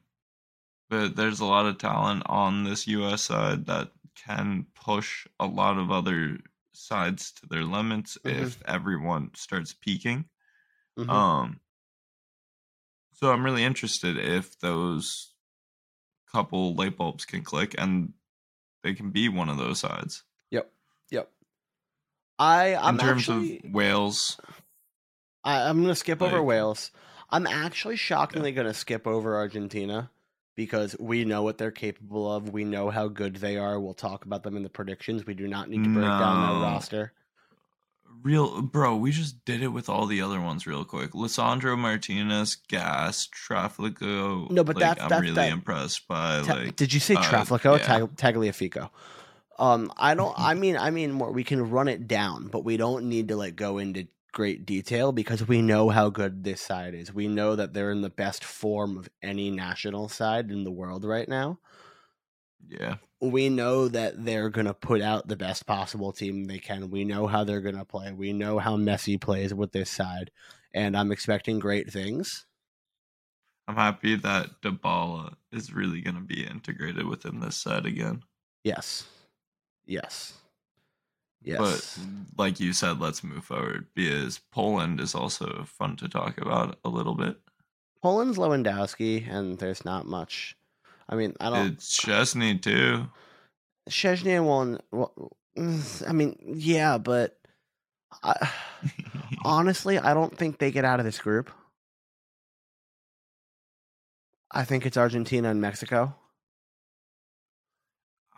[0.91, 5.79] but there's a lot of talent on this US side that can push a lot
[5.79, 6.39] of other
[6.73, 8.43] sides to their limits Mhm.
[8.43, 10.29] if everyone starts peaking.
[10.99, 11.11] Mhm.
[11.11, 11.61] Um
[13.13, 15.35] so I'm really interested if those
[16.31, 18.13] couple light bulbs can click and
[18.89, 20.25] they can be one of those sides.
[20.51, 20.71] yep.
[21.11, 21.31] Yep.
[22.39, 24.41] I I'm In terms actually of Wales,
[25.45, 26.91] I, I'm gonna skip over like- Wales.
[27.31, 30.11] I'm actually shockingly gonna skip over Argentina
[30.57, 32.49] because we know what they're capable of.
[32.51, 33.79] We know how good they are.
[33.79, 35.27] We'll talk about them in the predictions.
[35.27, 36.53] We do not need to break down No.
[36.55, 37.13] their roster.
[38.23, 41.13] Real bro, we just did it with all the other ones real quick.
[41.13, 44.51] Lisandro Martinez, Gas, Traffico.
[44.51, 47.23] No, but like, that's- I'm really that- impressed by Ta- like Did you say uh,
[47.23, 48.07] Traflico or yeah.
[48.17, 48.91] Tag- Tagliafico?
[49.59, 50.35] Um, I don't.
[50.37, 51.33] I mean, I mean more.
[51.33, 55.11] We can run it down, but we don't need to like go into great detail
[55.11, 57.13] because we know how good this side is.
[57.13, 61.05] We know that they're in the best form of any national side in the world
[61.05, 61.59] right now.
[62.67, 62.97] Yeah.
[63.21, 66.91] we know that they're going to put out the best possible team they can.
[66.91, 68.13] We know how they're going to play.
[68.13, 70.31] We know how Messi plays with this side,
[70.73, 72.47] and I'm expecting great things.
[73.67, 78.23] I'm happy that Dybala is really going to be integrated within this set again.
[78.65, 79.07] Yes.
[79.85, 80.33] Yes.
[81.43, 81.99] Yes.
[81.99, 86.79] But like you said, let's move forward because Poland is also fun to talk about
[86.85, 87.37] a little bit.
[88.03, 90.57] Poland's Lewandowski, and there's not much.
[91.09, 91.73] I mean, I don't.
[91.73, 93.09] It's Szczesny too.
[93.89, 94.79] Szczesny won.
[94.93, 95.13] Well,
[96.07, 97.39] I mean, yeah, but
[98.23, 98.51] I,
[99.45, 101.51] honestly, I don't think they get out of this group.
[104.51, 106.15] I think it's Argentina and Mexico.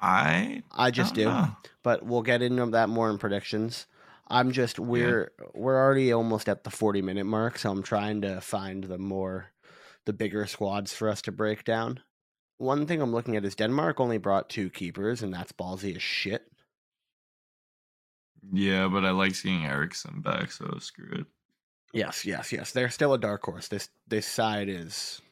[0.01, 1.25] I I just do.
[1.25, 1.49] know.
[1.83, 3.87] but we'll get into that more in predictions.
[4.29, 8.41] I'm just we're we're already almost at the 40 minute mark, so I'm trying to
[8.41, 9.51] find the more
[10.07, 12.01] the bigger squads for us to break down.
[12.61, 16.03] One thing I'm looking at is Denmark only brought two keepers, and that's ballsy as
[16.03, 16.47] shit.
[18.53, 21.27] Yeah, but I like seeing Eriksen back, so screw it.
[21.95, 22.73] Yes, yes, yes.
[22.73, 23.69] They're still a dark horse.
[23.69, 25.23] This this side is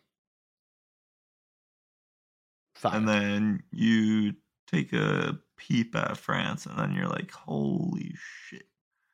[2.74, 2.94] fine.
[2.96, 4.34] And then you
[4.66, 8.14] take a peep at France, and then you're like, holy
[8.46, 8.66] shit.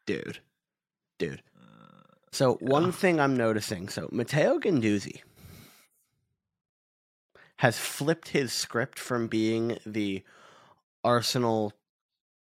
[0.07, 0.39] dude,
[1.19, 1.43] dude.
[1.57, 2.69] Uh, So Yeah.
[2.71, 5.23] one thing I'm noticing, so Matteo Guendouzi
[7.59, 10.23] has flipped his script from being the
[11.03, 11.73] Arsenal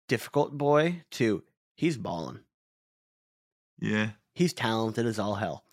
[0.07, 1.43] difficult boy to
[1.75, 2.39] he's balling.
[3.79, 4.11] yeah.
[4.35, 5.65] He's talented as all hell.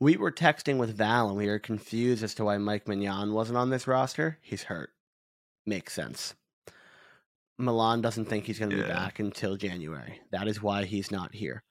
[0.00, 3.58] We were texting with Val and we were confused as to why Mike Maignan wasn't
[3.58, 4.38] on this roster.
[4.40, 4.90] He's hurt.
[5.66, 6.34] Makes sense.
[7.58, 10.20] Milan doesn't think he's going to be back until January.
[10.30, 11.62] That is why he's not here.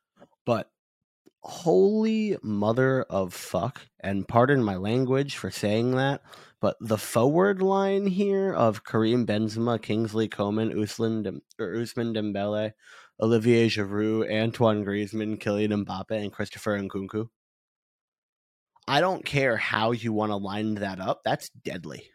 [0.46, 0.70] But
[1.42, 6.22] holy mother of fuck, and pardon my language for saying that,
[6.62, 12.72] but the forward line here of Karim Benzema, Kingsley Coman, Ousmane, Ousmane Dembele,
[13.22, 17.30] Olivier Giroud, Antoine Griezmann, Kylian Mbappe, and Christopher Nkunku.
[18.88, 21.22] I don't care how you want to line that up.
[21.24, 22.10] That's deadly.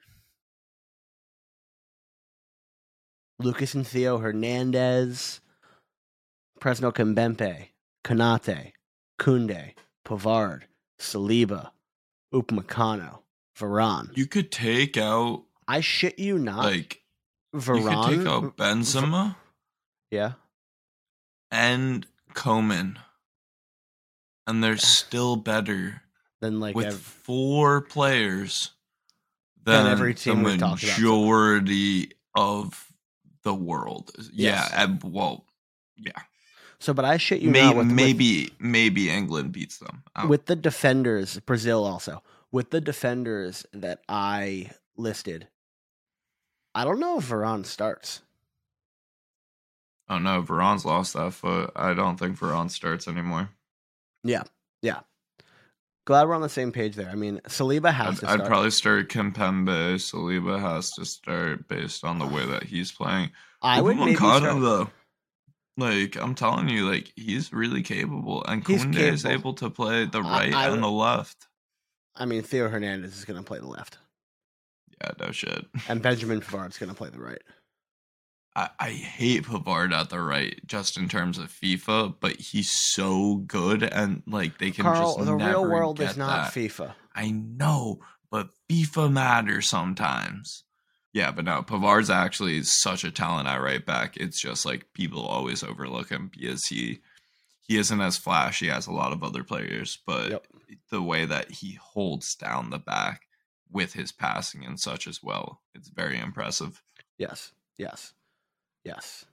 [3.39, 5.41] Lucas and Theo Hernandez,
[6.61, 7.69] Presnel Kimpembe,
[8.05, 8.73] Konate,
[9.19, 9.73] Kounde,
[10.07, 10.63] Pavard,
[11.01, 11.71] Saliba,
[12.33, 13.22] Upamecano,
[13.59, 14.17] Varane.
[14.17, 16.59] You could take out, I shit you not.
[16.59, 17.03] like,
[17.55, 17.77] Varane.
[17.77, 17.85] you
[18.17, 19.37] could take out Benzema
[20.11, 20.33] yeah.
[21.51, 22.99] and Coman,
[24.47, 26.03] and they're still better
[26.41, 28.71] than like with four players
[29.65, 30.99] Than than every team the we've talked about.
[30.99, 32.87] majority of
[33.45, 34.11] the world.
[34.33, 34.71] Yes.
[34.73, 35.45] Yeah, and- well,
[35.97, 36.13] yeah.
[36.79, 37.77] so, but I shit you May- not.
[37.77, 40.03] With, with- maybe maybe England beats them.
[40.17, 40.29] out.
[40.29, 42.23] with the defenders, Brazil also
[42.53, 45.49] with the defenders that I listed.
[46.75, 48.21] I don't know if Varane starts.
[50.09, 51.73] oh no, Varane's lost that foot.
[51.75, 53.49] I don't think Varane starts anymore.
[54.23, 54.43] Yeah,
[54.83, 55.01] yeah.
[56.05, 57.09] Glad we're on the same page there.
[57.11, 59.95] I mean, Saliba has I'd, to I'd probably start Kimpembe.
[59.95, 63.31] Saliba has to start based on the way that he's playing.
[63.63, 64.61] I would maybe Upamecano, start.
[64.61, 64.91] though.
[65.77, 70.05] Like I'm telling you, like he's really capable, and He's Kounde is able to play
[70.05, 71.47] the right I and the left.
[72.17, 73.99] I mean, Theo Hernandez is going to play the left,
[75.01, 75.65] Yeah, no shit.
[75.89, 77.43] and Benjamin Pavard's going to play the right.
[78.55, 83.37] I, I hate Pavard at the right, just in terms of FIFA, but he's so
[83.37, 86.61] good, and like they can Karl, just the real world is not that.
[86.61, 86.93] FIFA.
[87.15, 88.01] I know,
[88.31, 90.65] but FIFA matters sometimes.
[91.15, 94.17] Yeah, but no, Pavard's actually such a talent at right back.
[94.19, 97.01] It's just like people always overlook him because he
[97.73, 100.47] he isn't as flashy as a lot of other players, but Yep.
[100.91, 103.27] the way that he holds down the back
[103.71, 105.63] with his passing and such as well.
[105.75, 106.83] It's very impressive.
[107.17, 108.13] Yes, yes,
[108.85, 109.25] yes.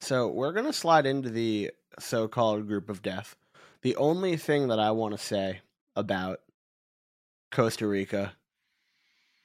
[0.00, 3.34] So we're gonna slide into the so-called group of death.
[3.82, 5.60] The only thing that I want to say
[5.96, 6.40] about
[7.50, 8.34] Costa Rica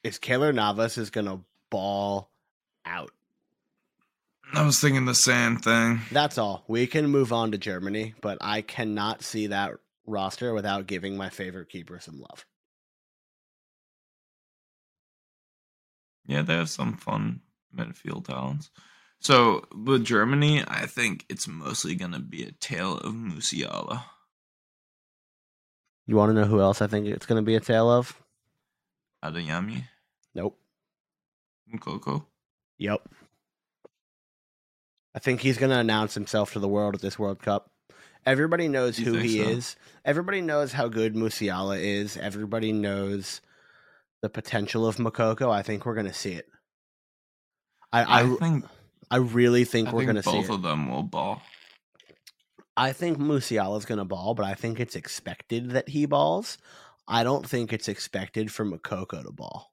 [0.03, 1.41] is Keylor Navas is gonna
[1.71, 2.29] ball
[2.85, 3.11] out.
[4.53, 6.01] I was thinking the same thing.
[6.11, 6.63] That's all.
[6.67, 9.71] We can move on to Germany, but I cannot see that
[10.05, 12.45] roster without giving my favorite keeper some love.
[16.25, 17.41] Yeah, they have some fun
[17.75, 18.69] midfield talents.
[19.19, 24.03] So with Germany, I think it's mostly gonna be a tale of Musiala.
[26.05, 28.21] You want to know who else I think it's going to be a tale of?
[29.23, 29.85] Adeyemi,
[30.35, 30.59] Nope.
[31.73, 32.25] Moukoko.
[32.77, 33.07] Yep.
[35.15, 37.69] I think he's going to announce himself to the world at this World Cup.
[38.25, 39.49] Everybody knows You who he so?
[39.49, 39.75] is.
[40.05, 42.17] Everybody knows how good Musiala is.
[42.17, 43.41] Everybody knows
[44.21, 45.51] the potential of Moukoko.
[45.51, 46.47] I think we're going to see it.
[47.91, 48.65] I I, I, think
[49.11, 51.41] I really think I we're going to see both of them will ball.
[52.75, 56.57] I think Musiala's going to ball, but I think it's expected that he balls.
[57.07, 59.71] I don't think it's expected for Moukoko to ball.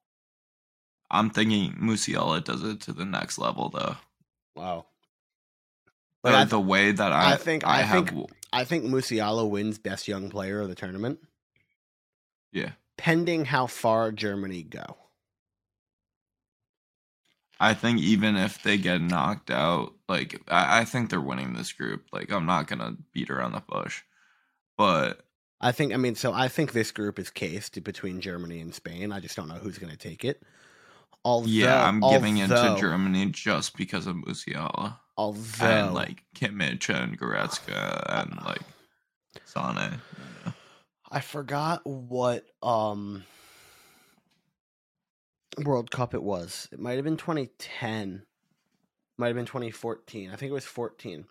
[1.09, 3.95] I'm thinking Musiala does it to the next level though.
[4.55, 4.85] Wow.
[6.23, 8.83] The, Like, I, the way that I, I think- I, I have think- I think
[8.85, 11.19] Musiala wins best young player of the tournament.
[12.51, 12.71] yeah.
[12.97, 14.97] pending how far Germany go.
[17.59, 21.71] I think even if they get knocked out, like I, I think they're winning this
[21.71, 22.05] group.
[22.11, 24.01] Like I'm not gonna beat around the bush,
[24.77, 25.21] but
[25.59, 29.11] I think I mean so I think this group is cased between Germany and Spain.
[29.11, 30.41] I just don't know who's going to take it.
[31.23, 36.23] Although, yeah, I'm giving it although- to Germany just because of Musiala Although and like
[36.35, 38.61] Kimmich and Goretzka and like
[39.45, 39.99] Sane.
[41.11, 43.25] I forgot what um
[45.57, 46.69] World Cup it was.
[46.71, 48.23] It might have been 2010.
[49.17, 50.31] Might have been 2014.
[50.31, 51.25] I think it was 14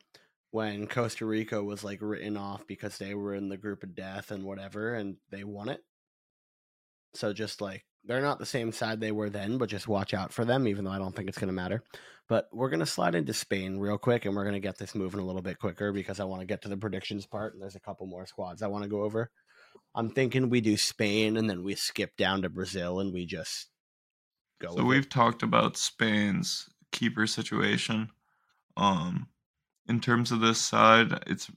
[0.51, 4.31] when Costa Rica was like written off because they were in the group of death
[4.31, 5.83] and whatever and they won it.
[7.15, 10.33] So just like they're not the same side they were then, but just watch out
[10.33, 11.83] for them even though I don't think it's going to matter.
[12.29, 14.95] But we're going to slide into Spain real quick and we're going to get this
[14.95, 17.63] moving a little bit quicker because I want to get to the predictions part and
[17.63, 19.31] there's a couple more squads I want to go over.
[19.95, 23.69] I'm thinking we do Spain and then we skip down to Brazil and we just
[24.61, 24.77] go.
[24.77, 28.11] So we've talked about Spain's keeper situation.
[28.77, 29.29] Um,
[29.89, 31.51] in terms of this side, it's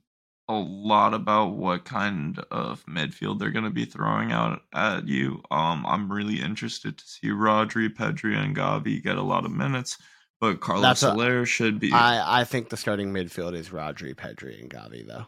[0.49, 5.41] a lot about what kind of midfield they're going to be throwing out at you.
[5.49, 9.97] Um, I'm really interested to see Rodri, Pedri, and Gavi get a lot of minutes,
[10.41, 11.93] but Carlos That's a- Soler should be.
[11.93, 15.25] I I think the starting midfield is Rodri, Pedri, and Gavi though.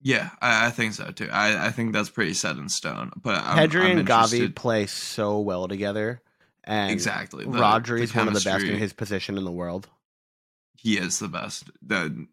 [0.00, 1.28] yeah, I, I think so too.
[1.30, 3.12] I, I think that's pretty set in stone.
[3.20, 6.22] But I'm, Pedri I'm and Gavi play so well together,
[6.64, 7.44] and exactly.
[7.44, 9.88] the- Rodri is one of the best in his position in the world.
[10.76, 11.70] he is the best.
[11.82, 12.26] The,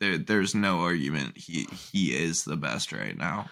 [0.00, 1.36] there, there's no argument.
[1.38, 3.48] He he is the best right now.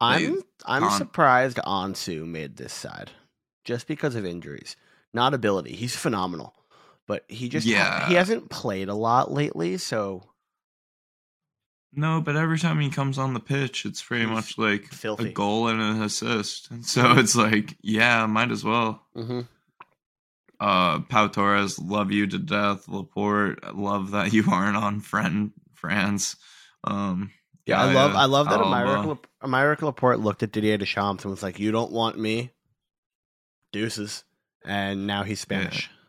[0.00, 3.10] I'm I'm Con- surprised Ansu made this side,
[3.64, 4.76] just because of injuries,
[5.12, 5.74] not ability.
[5.76, 6.54] He's phenomenal,
[7.06, 8.08] but he just Yeah.
[8.08, 9.78] he hasn't played a lot lately.
[9.78, 10.24] So
[11.92, 15.28] No, but every time he comes on the pitch, it's pretty He's much like filthy.
[15.28, 16.70] a goal and an assist.
[16.70, 19.06] And so it's like, yeah, might as well.
[19.14, 19.42] hmm
[20.60, 22.88] Uh, Pau Torres, love you to death.
[22.88, 25.52] Laporte, love that you aren't on friend
[25.88, 26.36] France.
[26.84, 27.30] Um,
[27.66, 29.18] yeah, I love I love that Alba.
[29.42, 32.50] Aymeric Lap- Laporte looked at Didier Deschamps and was like, "You don't want me,
[33.72, 34.24] deuces,"
[34.64, 35.90] and now he's Spanish.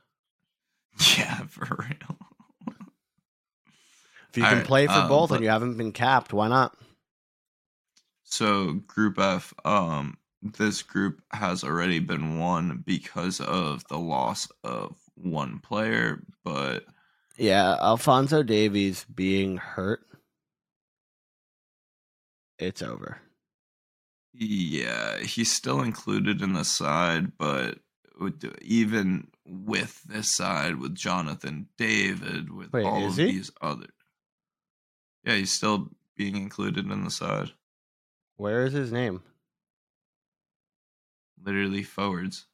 [1.18, 2.18] Yeah, for real.
[4.30, 6.48] If you can Alright, play for um, both but- and you haven't been capped, why
[6.48, 6.74] not?
[8.24, 14.96] So Group F, um, this group has already been won because of the loss of
[15.16, 16.86] one player, but
[17.38, 20.06] Yeah, Alphonso Davies being hurt,
[22.58, 23.20] it's over.
[24.34, 27.80] yeah, he's still included in the side, but
[28.62, 33.26] even with this side, with Jonathan David, with Wait, all of he?
[33.26, 33.88] these other,
[35.26, 37.52] yeah, he's still being included in the side.
[38.38, 39.22] Where is his name?
[41.44, 42.46] Literally forwards.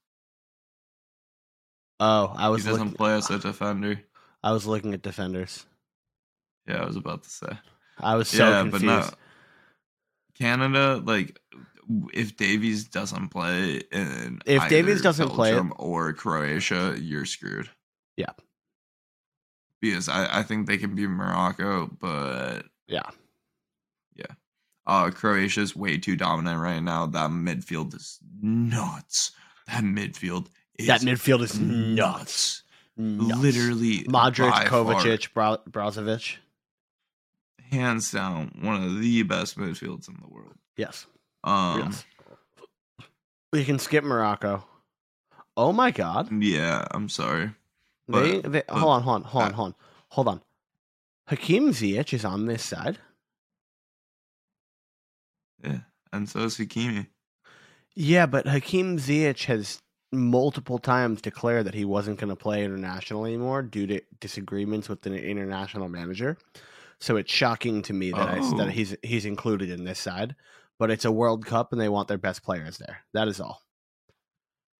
[2.00, 4.02] Oh, I was he doesn't looking, play as a defender.
[4.44, 5.66] I was looking at defenders.
[6.68, 7.58] Yeah, I was about to say.
[8.00, 8.86] I was so yeah, confused.
[8.86, 9.10] but no.
[10.38, 11.40] Canada, like,
[12.14, 17.70] if Davies doesn't play in If Davies doesn't play- or Croatia, you're screwed.
[18.18, 18.32] Yeah.
[19.82, 23.10] because I, I think they can beat Morocco, but Yeah.
[24.16, 24.26] Yeah.
[24.86, 27.06] Uh, Croatia's way too dominant right now.
[27.08, 29.32] That midfield is nuts.
[29.68, 31.96] That midfield is that midfield is nuts.
[31.98, 32.64] nuts.
[32.98, 36.38] Literally, Modric, Kovacic, Bro- Brozovic.
[37.72, 40.54] hands down, one of the best midfields in the world.
[40.78, 41.08] Yes.
[41.44, 42.06] Um, yes.
[43.54, 44.64] We can skip Morocco.
[45.58, 46.32] Oh my god.
[46.32, 47.52] yeah, I'm sorry.
[48.08, 49.76] They, But- they but- hold on, hold on, hold on, hold on.
[50.10, 50.42] Hold on.
[51.28, 52.98] Hakim Ziyech is on this side.
[55.64, 55.80] Yeah,
[56.12, 57.08] and so is Hakimi.
[57.96, 59.81] Yeah, but Hakim Ziyech has
[60.12, 65.02] multiple times declared that he wasn't going to play international anymore due to disagreements with
[65.02, 66.38] the international manager.
[67.00, 68.58] So it's shocking to me that I, Oh.
[68.58, 70.36] that he's he's included in this side.
[70.78, 73.00] But it's a World Cup and they want their best players there.
[73.14, 73.62] That is all.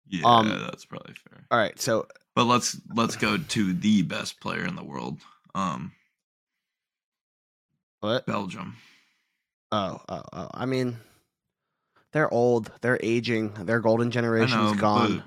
[0.08, 1.46] Yeah, Um, that's probably fair.
[1.50, 1.78] All right.
[1.80, 5.20] So But let's let's go to the best player in the world.
[5.54, 5.92] Um,
[8.00, 8.26] what?
[8.26, 8.76] Belgium.
[9.70, 10.48] Oh, oh, oh.
[10.52, 10.98] I mean,
[12.12, 12.70] they're old.
[12.80, 13.54] They're aging.
[13.54, 15.18] Their golden generation is gone.
[15.18, 15.24] But,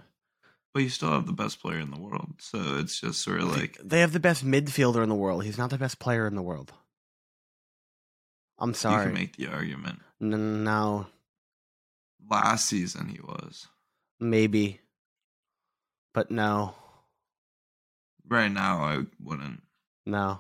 [0.74, 3.56] but you still have the best player in the world, so it's just sort of
[3.56, 5.44] like they have the best midfielder in the world.
[5.44, 6.74] He's not the best player in the world.
[8.60, 9.04] I'm sorry.
[9.04, 10.00] you can make the argument.
[10.20, 11.08] No,
[12.30, 13.68] Last season he was.
[14.20, 14.80] maybe,
[16.14, 16.74] but no,
[18.28, 19.62] Right now I wouldn't,
[20.06, 20.40] no.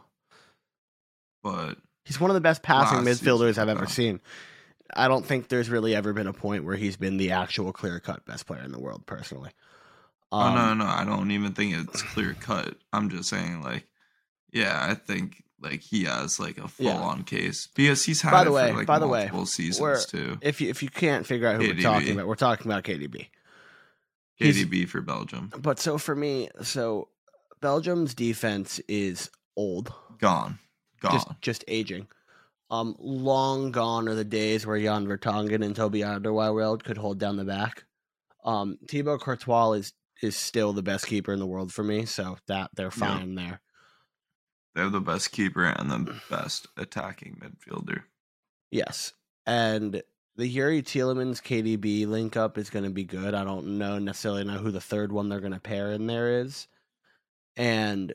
[1.44, 3.92] but He's one of the best passing midfielders season, I've ever though.
[3.92, 4.20] seen.
[4.94, 8.00] I don't think there's really ever been a point where he's been the actual clear
[8.00, 9.52] cut best player in the world, personally.
[10.32, 12.76] oh no, Um, no, I don't even think it's clear cut.
[12.94, 13.88] I'm just saying like,
[14.52, 16.98] yeah, I think like he has like a full Yeah.
[16.98, 19.46] on case because he's had By it the way- for like by the way, multiple
[19.46, 20.38] seasons too.
[20.42, 23.30] If you if you can't figure out who we're talking about, we're talking about KDB.
[24.36, 27.08] he's- KDB for Belgium, But so for me, so
[27.62, 30.60] Belgium's defense is old, gone,
[31.00, 31.14] gone.
[31.14, 32.08] just just aging.
[32.76, 37.38] Um, long gone are the days where Jan Vertonghen and Toby Alderweireld could hold down
[37.38, 37.86] the back.
[38.44, 42.38] Um, Thibaut Courtois is is still the best keeper in the world for me, so
[42.48, 43.18] that they're Yeah.
[43.18, 43.62] fine there.
[44.74, 48.04] They're the best keeper and the best attacking midfielder.
[48.72, 49.14] Yes,
[49.46, 50.02] and
[50.36, 53.34] the Youri Tielemans KDB link up is going to be good.
[53.34, 56.42] I don't know necessarily know who the third one they're going to pair in there
[56.42, 56.68] is,
[57.56, 58.14] and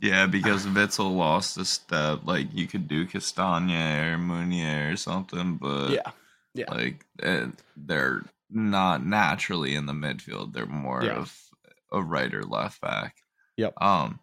[0.00, 2.20] Yeah, because Witsel lost a step.
[2.24, 6.10] Like you could do Castagna or Meunier or something, but yeah,
[6.54, 6.72] yeah.
[6.72, 7.46] like eh,
[7.76, 10.52] they're not naturally in the midfield.
[10.52, 11.16] They're more Yeah.
[11.18, 11.36] of
[11.92, 13.16] a right or left back.
[13.56, 13.74] Yep.
[13.80, 14.20] Um,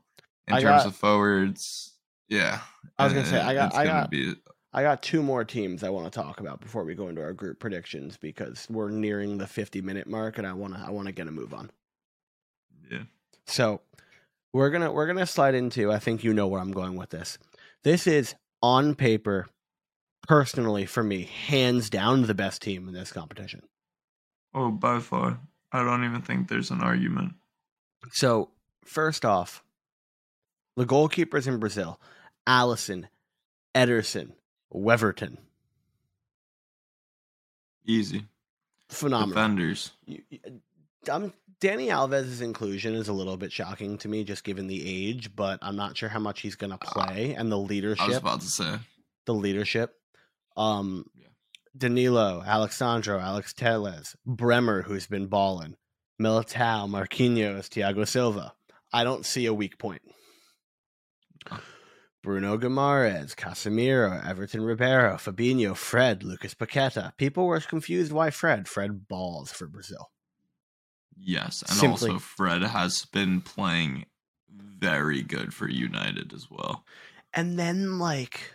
[0.48, 1.94] in I terms got- of forwards,
[2.30, 2.60] yeah.
[2.98, 4.36] I was gonna say, eh, I got- I got- be
[4.74, 7.32] I got two more teams I want to talk about before we go into our
[7.32, 11.08] group predictions because we're nearing the 50 minute mark and I want to I want
[11.08, 11.72] to get a move on.
[12.92, 13.04] yeah.
[13.48, 13.82] So,
[14.56, 16.96] we're going to we're going to slide into I think you know where I'm going
[16.96, 17.38] with this.
[17.84, 19.48] This is on paper
[20.30, 23.64] personally for me hands down the best team in this competition.
[24.54, 25.40] Oh, by far,
[25.74, 27.34] I don't even think there's an argument.
[28.14, 28.50] So,
[28.86, 29.62] first off,
[30.78, 32.00] the goalkeepers in Brazil,
[32.48, 33.10] Alisson,
[33.76, 34.32] Ederson,
[34.74, 35.38] Weverton,
[37.86, 38.24] Easy
[38.88, 39.36] phenomenal.
[39.36, 39.92] defenders.
[40.06, 40.40] you, you-
[41.12, 45.36] um, Dani Alves' inclusion is a little bit shocking to me, just given the age.
[45.36, 48.04] But I'm not sure how much he's going to play and the leadership.
[48.04, 48.76] I was about to say.
[49.26, 49.94] The leadership.
[50.58, 51.28] Um, Yeah.
[51.78, 55.76] Danilo, Alex Sandro, Alex Teles, Bremer, who's been balling,
[56.22, 58.54] Militao, Marquinhos, Thiago Silva.
[58.94, 60.02] I don't see a weak point.
[61.52, 61.58] No.
[62.24, 67.16] Bruno Guimaraes, Casemiro, Everton Ribeiro, Fabinho, Fred, Lucas Paqueta.
[67.18, 68.68] People were confused why Fred.
[68.68, 70.10] Fred balls for Brazil.
[71.18, 74.06] Yes, and Simply- also Fred has been playing
[74.50, 76.86] very good for United as well.
[77.34, 78.54] And then like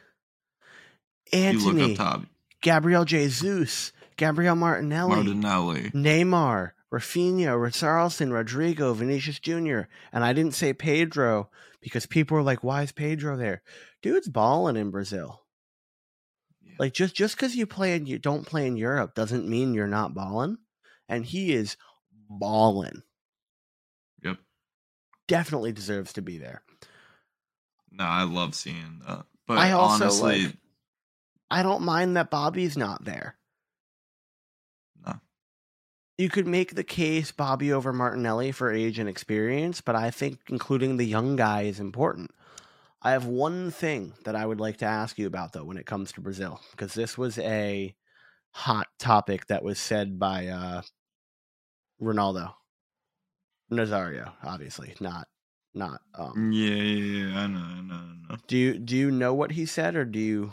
[1.32, 2.26] Antony, look up top,
[2.62, 5.90] Gabriel Jesus, Gabriel Martinelli, Martinelli.
[5.90, 9.88] Neymar, Raphinha, Richarlison, Rodrygo, Vinicius Jr.
[10.12, 11.50] And I didn't say Pedro
[11.80, 13.62] because people were like, "Why is Pedro there?"
[14.02, 15.42] Dude's balling in Brazil.
[16.62, 16.74] Yeah.
[16.78, 19.86] Like just just because you play and you don't play in Europe doesn't mean you're
[19.86, 20.58] not balling.
[21.08, 21.76] And he is
[22.30, 23.02] balling.
[24.22, 24.38] Yep.
[25.28, 26.62] Definitely deserves to be there.
[27.90, 29.26] No, I love seeing that.
[29.46, 30.56] But I also, honestly, like-
[31.50, 33.36] I don't mind that Bobby's not there.
[35.04, 35.14] no.
[36.16, 40.38] You could make the case Bobby over Martinelli for age and experience, but I think
[40.48, 42.30] including the young guy is important.
[43.02, 45.86] I have one thing that I would like to ask you about though when it
[45.86, 47.94] comes to Brazil, because this was a
[48.52, 50.82] hot topic that was said by uh,
[52.00, 52.54] Ronaldo
[53.70, 55.28] Nazario, obviously not
[55.74, 56.00] not.
[56.14, 57.38] Um, Yeah, yeah, yeah.
[57.40, 58.36] I know, I know, I know.
[58.48, 60.52] do you do you know what he said, or do you?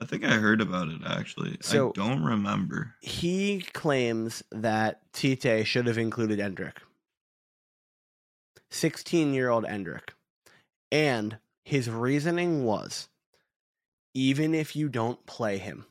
[0.00, 1.58] I think I heard about it actually.
[1.60, 2.94] So- I don't remember.
[3.02, 6.76] He claims that Tite should have included Endrick.
[8.70, 10.10] 16 year old Endrick.
[10.92, 13.08] And his reasoning was
[14.14, 15.84] even if you don't play him,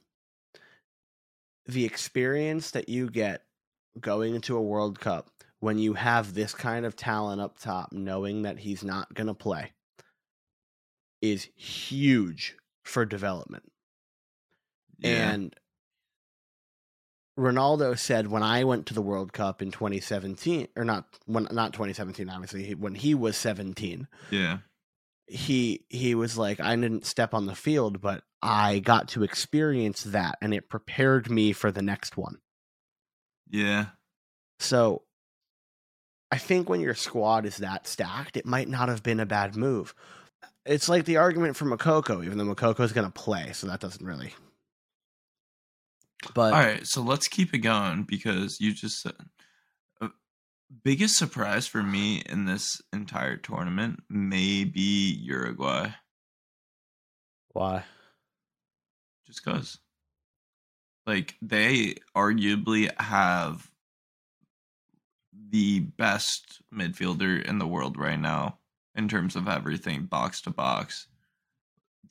[1.65, 3.43] the experience that you get
[4.01, 5.29] going into a World Cup
[5.59, 9.33] when you have this kind of talent up top, knowing that he's not going to
[9.33, 9.73] play,
[11.21, 13.71] is huge for development.
[14.99, 15.31] Yeah.
[15.31, 15.55] And
[17.37, 21.73] Ronaldo said when I went to the World Cup in 2017, or not when not
[21.73, 24.59] 2017, obviously when he was 17, yeah.
[25.27, 30.03] he he was like I didn't step on the field, but I got to experience
[30.03, 32.37] that, and it prepared me for the next one.
[33.49, 33.87] Yeah.
[34.59, 35.03] So
[36.31, 39.55] I think when your squad is that stacked, it might not have been a bad
[39.55, 39.95] move.
[40.65, 44.05] It's like the argument for Moukoko, even though Moukoko's going to play, so that doesn't
[44.05, 44.33] really.
[46.35, 49.15] But All right, so let's keep it going because you just said
[50.01, 50.09] uh,
[50.83, 55.91] biggest surprise for me in this entire tournament may be Uruguay,
[57.53, 57.85] why?
[59.25, 59.79] just cuz
[61.09, 63.69] like they arguably have
[65.49, 68.59] the best midfielder in the world right now
[68.95, 71.07] in terms of everything box to box.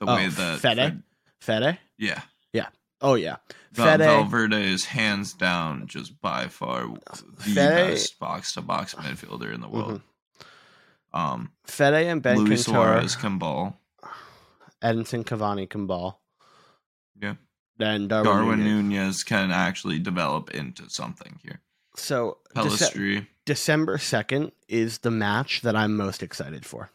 [0.01, 1.03] The Oh, way that Fede?
[1.41, 1.79] Fede?
[1.97, 2.23] yeah,
[2.53, 2.69] yeah,
[3.01, 3.37] Oh yeah,
[3.73, 4.01] Fede.
[4.01, 9.61] Valverde is hands down just by far the Fede- best box to box midfielder in
[9.61, 10.01] the world.
[11.13, 13.79] Um, Fede and Ben Luis Suarez can ball.
[14.83, 16.21] Edinson Cavani can ball.
[17.21, 17.35] Yeah.
[17.79, 18.83] Then Darwin, Darwin Nunez.
[18.91, 21.61] Nunez can actually develop into something here.
[21.97, 26.91] So Dece- December second is the match that I'm most excited for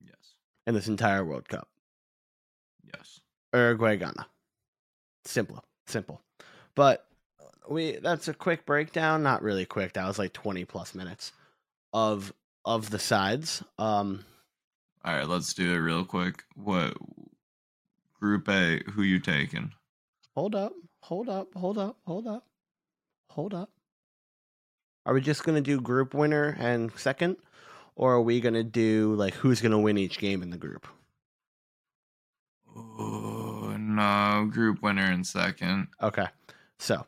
[0.00, 0.34] yes,
[0.66, 1.68] in this entire World Cup.
[2.94, 3.20] yes.
[3.52, 4.26] Uruguay Ghana.
[5.24, 6.20] Simple, simple.
[6.74, 7.06] But
[7.68, 9.94] we that's a quick breakdown, not really quick.
[9.94, 11.32] That was like 20 plus minutes
[11.92, 12.32] of
[12.64, 13.62] of the sides.
[13.78, 14.24] Um
[15.04, 16.44] All right, let's do it real quick.
[16.54, 16.94] What
[18.20, 18.82] Group A?
[18.92, 19.72] Who you taking?
[20.34, 22.44] hold up, hold up, hold up, hold up.
[23.30, 23.70] Hold up.
[25.04, 27.38] Are we just going to do group winner and second
[27.96, 30.56] or are we going to do like who's going to win each game in the
[30.56, 30.86] group?
[32.76, 35.88] Oh no, group winner and second.
[36.00, 36.26] Okay.
[36.78, 37.04] So,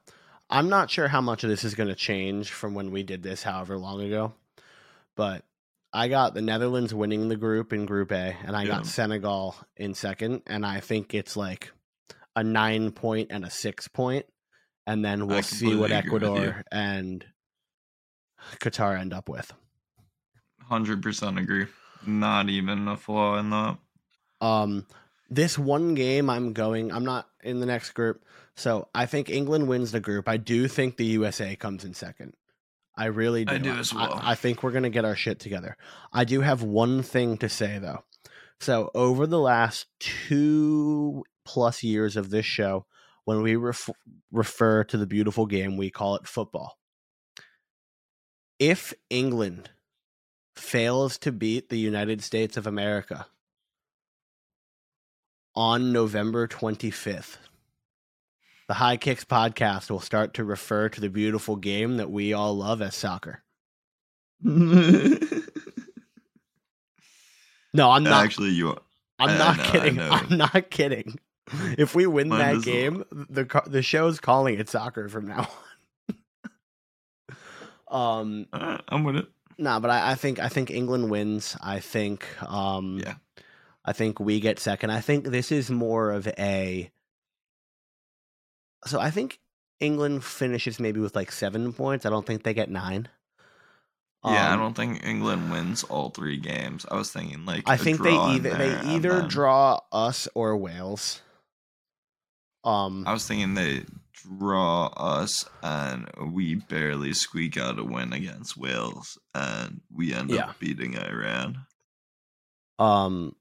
[0.49, 3.23] I'm not sure how much of this is going to change from when we did
[3.23, 4.33] this however long ago.
[5.15, 5.45] But
[5.93, 8.69] I got the Netherlands winning the group in group A and I Yeah.
[8.77, 11.73] got Senegal in second and I think it's like
[12.37, 14.27] a 9 point and a 6 point
[14.87, 16.29] and then we'll see what completely agree with you.
[16.49, 17.25] Ecuador and
[18.61, 19.53] Qatar end up with.
[20.63, 21.67] Hundred percent agree.
[22.07, 23.77] Not even a flaw in that.
[24.41, 24.87] Um,
[25.29, 26.93] this one game I'm going.
[26.93, 28.25] I'm not in the next group,
[28.55, 30.29] so I think England wins the group.
[30.29, 32.35] I do think the USA comes in second.
[33.01, 33.55] I really do.
[33.55, 34.21] I do as well.
[34.23, 35.79] I, I think we're gonna get our shit together.
[36.13, 38.05] I do have one thing to say though.
[38.61, 42.85] So over the last two plus years of this show,
[43.25, 43.89] when we ref-
[44.31, 46.77] refer to the beautiful game, we call it football.
[48.59, 49.71] If England
[50.55, 53.27] fails to beat the United States of America
[55.57, 57.39] on November 25th,
[58.71, 62.57] the High Kicks podcast will start to refer to the beautiful game that we all
[62.57, 63.43] love as soccer.
[67.73, 68.25] No, I'm not.
[68.25, 68.69] Actually, you.
[68.71, 68.79] Are.
[69.19, 70.01] I'm I not know, kidding.
[70.01, 71.19] I'm not kidding.
[71.77, 75.49] If we win Mine that game, the the show's calling it soccer from now
[77.89, 78.21] on.
[78.21, 79.27] um, Uh, I'm with it.
[79.59, 81.57] nah, but I, I think I think England wins.
[81.61, 83.15] I think um, Yeah.
[83.85, 84.91] I think we get second.
[84.91, 86.91] I think this is more of a.
[88.87, 89.41] So I think
[89.79, 92.05] England finishes maybe with like seven points.
[92.07, 93.09] I don't think they get nine.
[94.25, 96.85] Yeah, I Um, don't think England wins all three games.
[96.91, 99.81] I was thinking like I a think they draw in either they either then- draw
[99.93, 101.23] us or Wales.
[102.63, 108.59] Um, I was thinking they draw us and we barely squeak out a win against
[108.59, 110.51] Wales and we end Yeah.
[110.51, 111.65] up beating Iran.
[112.79, 113.35] um,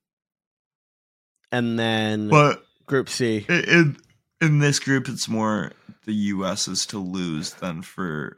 [1.51, 3.45] and then But Group C.
[3.49, 3.97] i- in
[4.41, 5.71] in this group, it's more
[6.05, 6.67] the U.S.
[6.67, 8.37] is to lose than for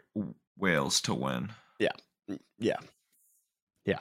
[0.57, 1.51] Wales to win.
[1.79, 1.91] Yeah,
[2.29, 2.77] mm, yeah.
[3.85, 3.99] Yeah.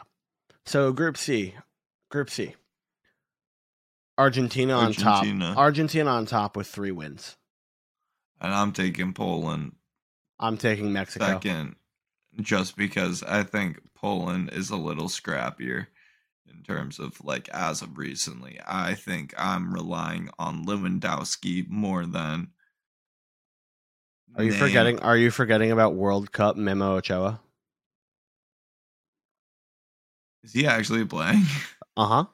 [0.66, 1.55] So Group C,
[2.11, 2.55] Group C.
[4.18, 5.48] Argentina on Argentina.
[5.48, 5.59] top.
[5.59, 7.36] Argentina on top with three wins.
[8.40, 9.72] And I'm taking Poland
[10.40, 11.26] I'm taking Mexico.
[11.26, 11.76] second,
[12.40, 15.86] just because I think Poland is a little scrappier.
[16.51, 18.59] In terms of like as of recently.
[18.66, 22.48] I think I'm relying on Lewandowski more than.
[24.36, 24.98] Are you name- forgetting?
[25.01, 27.40] Are you forgetting about World Cup Memo Ochoa?
[30.42, 31.44] Is he actually playing?
[31.96, 32.24] Uh huh.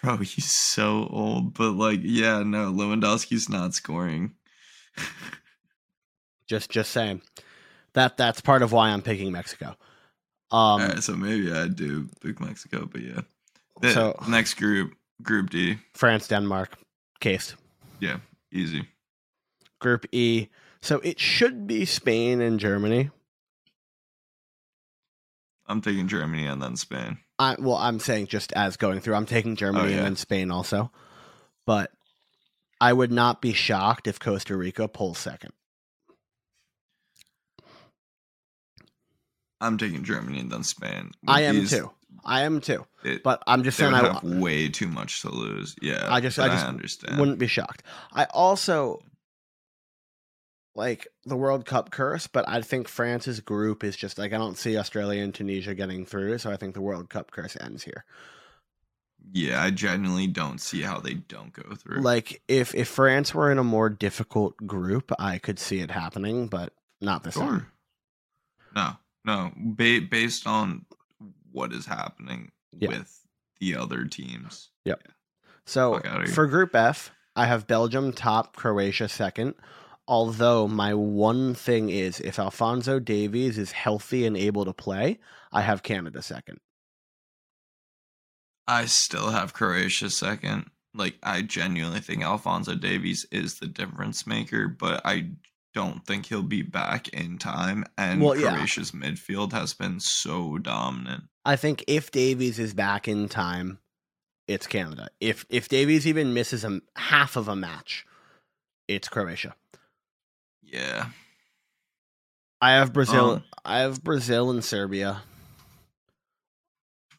[0.00, 4.34] Bro, he's so old, but like, yeah, no, Lewandowski's not scoring.
[6.48, 7.22] Just just saying.
[7.94, 9.76] That that's part of why I'm picking Mexico.
[10.54, 13.20] Um, so maybe I do pick Mexico, but yeah.
[13.80, 16.76] The So- next group, Group D, France, Denmark,
[17.20, 17.54] case.
[18.00, 18.18] yeah,
[18.52, 18.88] easy.
[19.80, 20.48] Group E.
[20.80, 23.10] So it should be Spain and Germany.
[25.66, 27.18] I'm taking Germany and then Spain.
[27.38, 29.14] I well, I'm saying just as going through.
[29.14, 29.96] I'm taking Germany Oh, yeah.
[29.96, 30.92] and then Spain also.
[31.66, 31.90] But
[32.80, 35.52] I would not be shocked if Costa Rica pulls second.
[39.60, 41.12] I'm taking Germany and then Spain.
[41.26, 41.90] I am these, too.
[42.24, 42.86] I am too.
[43.04, 45.76] It, But I'm just saying I have way too much to lose.
[45.82, 47.18] Yeah, I just- I just understand.
[47.18, 47.82] wouldn't be shocked.
[48.12, 49.00] I also
[50.74, 54.58] like the World Cup curse, but I think France's group is just like I don't
[54.58, 58.04] see Australia and Tunisia getting through, so I think the World Cup curse ends here.
[59.32, 62.00] Yeah, I genuinely don't see how they don't go through.
[62.02, 66.48] Like if if France were in a more difficult group, I could see it happening,
[66.48, 67.48] but not this time.
[67.60, 67.66] Sure.
[68.74, 69.52] No, no.
[69.56, 70.84] Ba- based on
[71.52, 72.88] what is happening Yeah.
[72.88, 73.20] with
[73.60, 74.70] the other teams.
[74.84, 74.94] Yeah.
[75.66, 76.34] So Fuck outta here.
[76.34, 79.54] for Group F, I have Belgium top, Croatia second.
[80.06, 85.18] Although my one thing is, if Alphonso Davies is healthy and able to play,
[85.50, 86.58] I have Canada second.
[88.66, 90.70] I still have Croatia second.
[90.94, 95.30] Like I genuinely think Alphonso Davies is the difference maker, but I
[95.74, 97.84] don't think he'll be back in time.
[97.98, 98.54] And Well, yeah.
[98.54, 101.24] Croatia's midfield has been so dominant.
[101.44, 103.78] I think if Davies is back in time,
[104.46, 105.08] it's Canada.
[105.20, 108.06] If if Davies even misses a half of a match,
[108.88, 109.54] it's Croatia.
[110.62, 111.06] Yeah.
[112.60, 113.30] I have Brazil.
[113.30, 115.22] Um, I have Brazil and Serbia.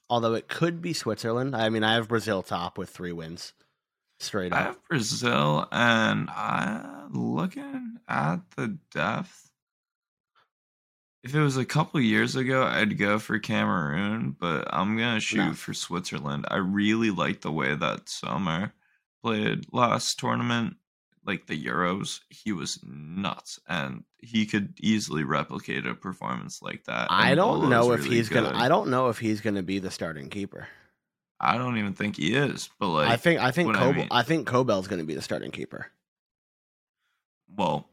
[0.09, 1.55] Although it could be Switzerland.
[1.55, 3.53] I mean, I have Brazil top with three wins,
[4.19, 4.65] straight I up.
[4.67, 9.51] have Brazil, and I looking at the depth.
[11.23, 15.37] If it was a couple years ago, I'd go for Cameroon, but I'm gonna shoot
[15.45, 15.53] No.
[15.53, 16.45] for Switzerland.
[16.51, 18.73] I really like the way that Sommer
[19.23, 20.77] played last tournament,
[21.25, 22.19] like the Euros.
[22.29, 27.07] He was nuts, and he could easily replicate a performance like that.
[27.09, 28.51] I and don't know if really he's gonna.
[28.53, 30.67] I don't know if he's gonna be the starting keeper.
[31.39, 33.39] I don't even think he is, but like, I think.
[33.39, 33.65] I think.
[33.67, 34.07] what I mean.
[34.11, 35.87] I think Kobel's gonna be the starting keeper.
[37.57, 37.89] well,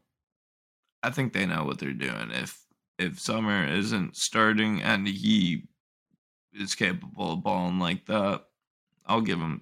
[1.03, 2.31] I think they know what they're doing.
[2.31, 2.59] If
[2.97, 5.63] if Sommer isn't starting and he
[6.53, 8.43] is capable of balling like that,
[9.05, 9.61] I'll give him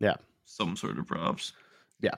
[0.00, 0.16] Yeah.
[0.44, 1.52] some sort of props.
[2.00, 2.16] Yeah.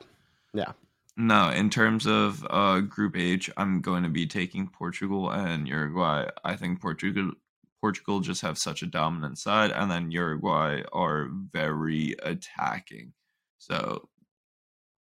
[0.53, 0.73] Yeah.
[1.17, 6.29] No, in terms of uh group H, I'm going to be taking Portugal and Uruguay.
[6.45, 7.33] I think Portugal
[7.81, 13.13] Portugal just have such a dominant side and then Uruguay are very attacking.
[13.59, 14.09] So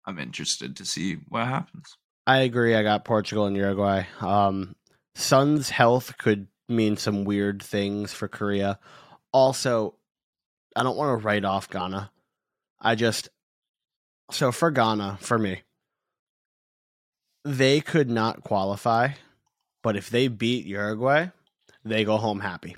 [0.05, 1.97] I'm interested to see what happens.
[2.27, 2.75] I agree.
[2.75, 4.03] I got Portugal and Uruguay.
[4.19, 4.75] Um,
[5.15, 8.79] Son's health could mean some weird things for Korea.
[9.31, 9.95] Also,
[10.75, 12.11] I don't want to write off Ghana.
[12.81, 13.29] I just
[14.29, 15.61] so for Ghana, for me,
[17.45, 19.11] they could not qualify,
[19.81, 21.29] but if they beat Uruguay,
[21.85, 22.75] they go home happy.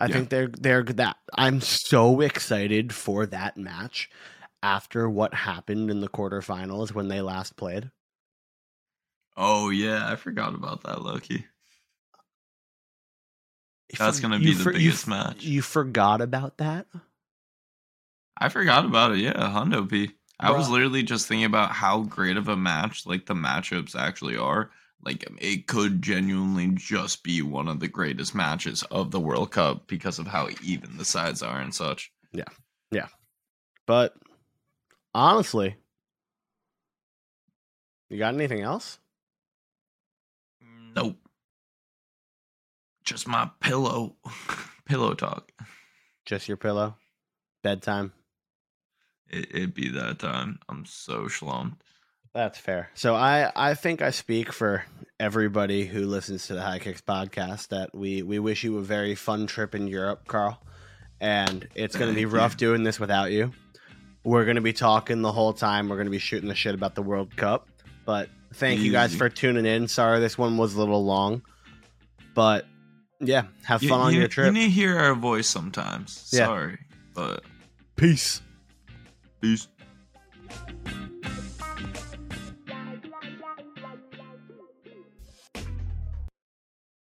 [0.00, 0.12] I Yeah.
[0.14, 1.16] think they're they're that.
[1.36, 4.08] I'm so excited for that match
[4.62, 7.90] after what happened in the quarterfinals when they last played.
[9.36, 11.46] Oh yeah, I forgot about that, Loki.
[13.90, 15.42] You That's gonna be the for- biggest f- match.
[15.44, 16.86] You forgot about that?
[18.38, 19.18] I forgot about it.
[19.18, 20.12] Yeah, Hondo P.
[20.38, 24.38] I was literally just thinking about how great of a match like the matchups actually
[24.38, 24.70] are.
[25.04, 29.52] Like um, it could genuinely just be one of the greatest matches of the World
[29.52, 32.12] Cup because of how even the sides are and such.
[32.32, 32.44] Yeah.
[32.90, 33.08] Yeah.
[33.86, 34.14] But
[35.14, 35.76] honestly,
[38.10, 38.98] you got anything else?
[40.94, 41.16] Nope.
[43.04, 44.16] Just my pillow.
[44.84, 45.52] pillow talk.
[46.26, 46.96] Just your pillow,
[47.62, 48.12] bedtime.
[49.28, 50.58] It, it'd be that time.
[50.68, 51.82] I'm so slumped.
[52.34, 52.90] That's fair.
[52.94, 54.84] So I I think I speak for
[55.18, 59.14] everybody who listens to the High Kicks podcast that we we wish you a very
[59.14, 60.60] fun trip in Europe, Karl.
[61.20, 62.58] And it's going to be rough you.
[62.58, 63.52] doing this without you.
[64.24, 65.88] We're going to be talking the whole time.
[65.88, 67.68] We're going to be shooting the shit about the World Cup.
[68.06, 69.86] But thank you guys for tuning in.
[69.88, 71.42] Sorry this one was a little long.
[72.34, 72.64] But
[73.20, 74.54] yeah, have You, fun on you- your you trip.
[74.54, 76.30] need to hear our voice sometimes.
[76.32, 76.46] Yeah.
[76.46, 76.78] Sorry,
[77.14, 77.42] but
[77.96, 78.40] Peace.
[79.42, 79.68] peace.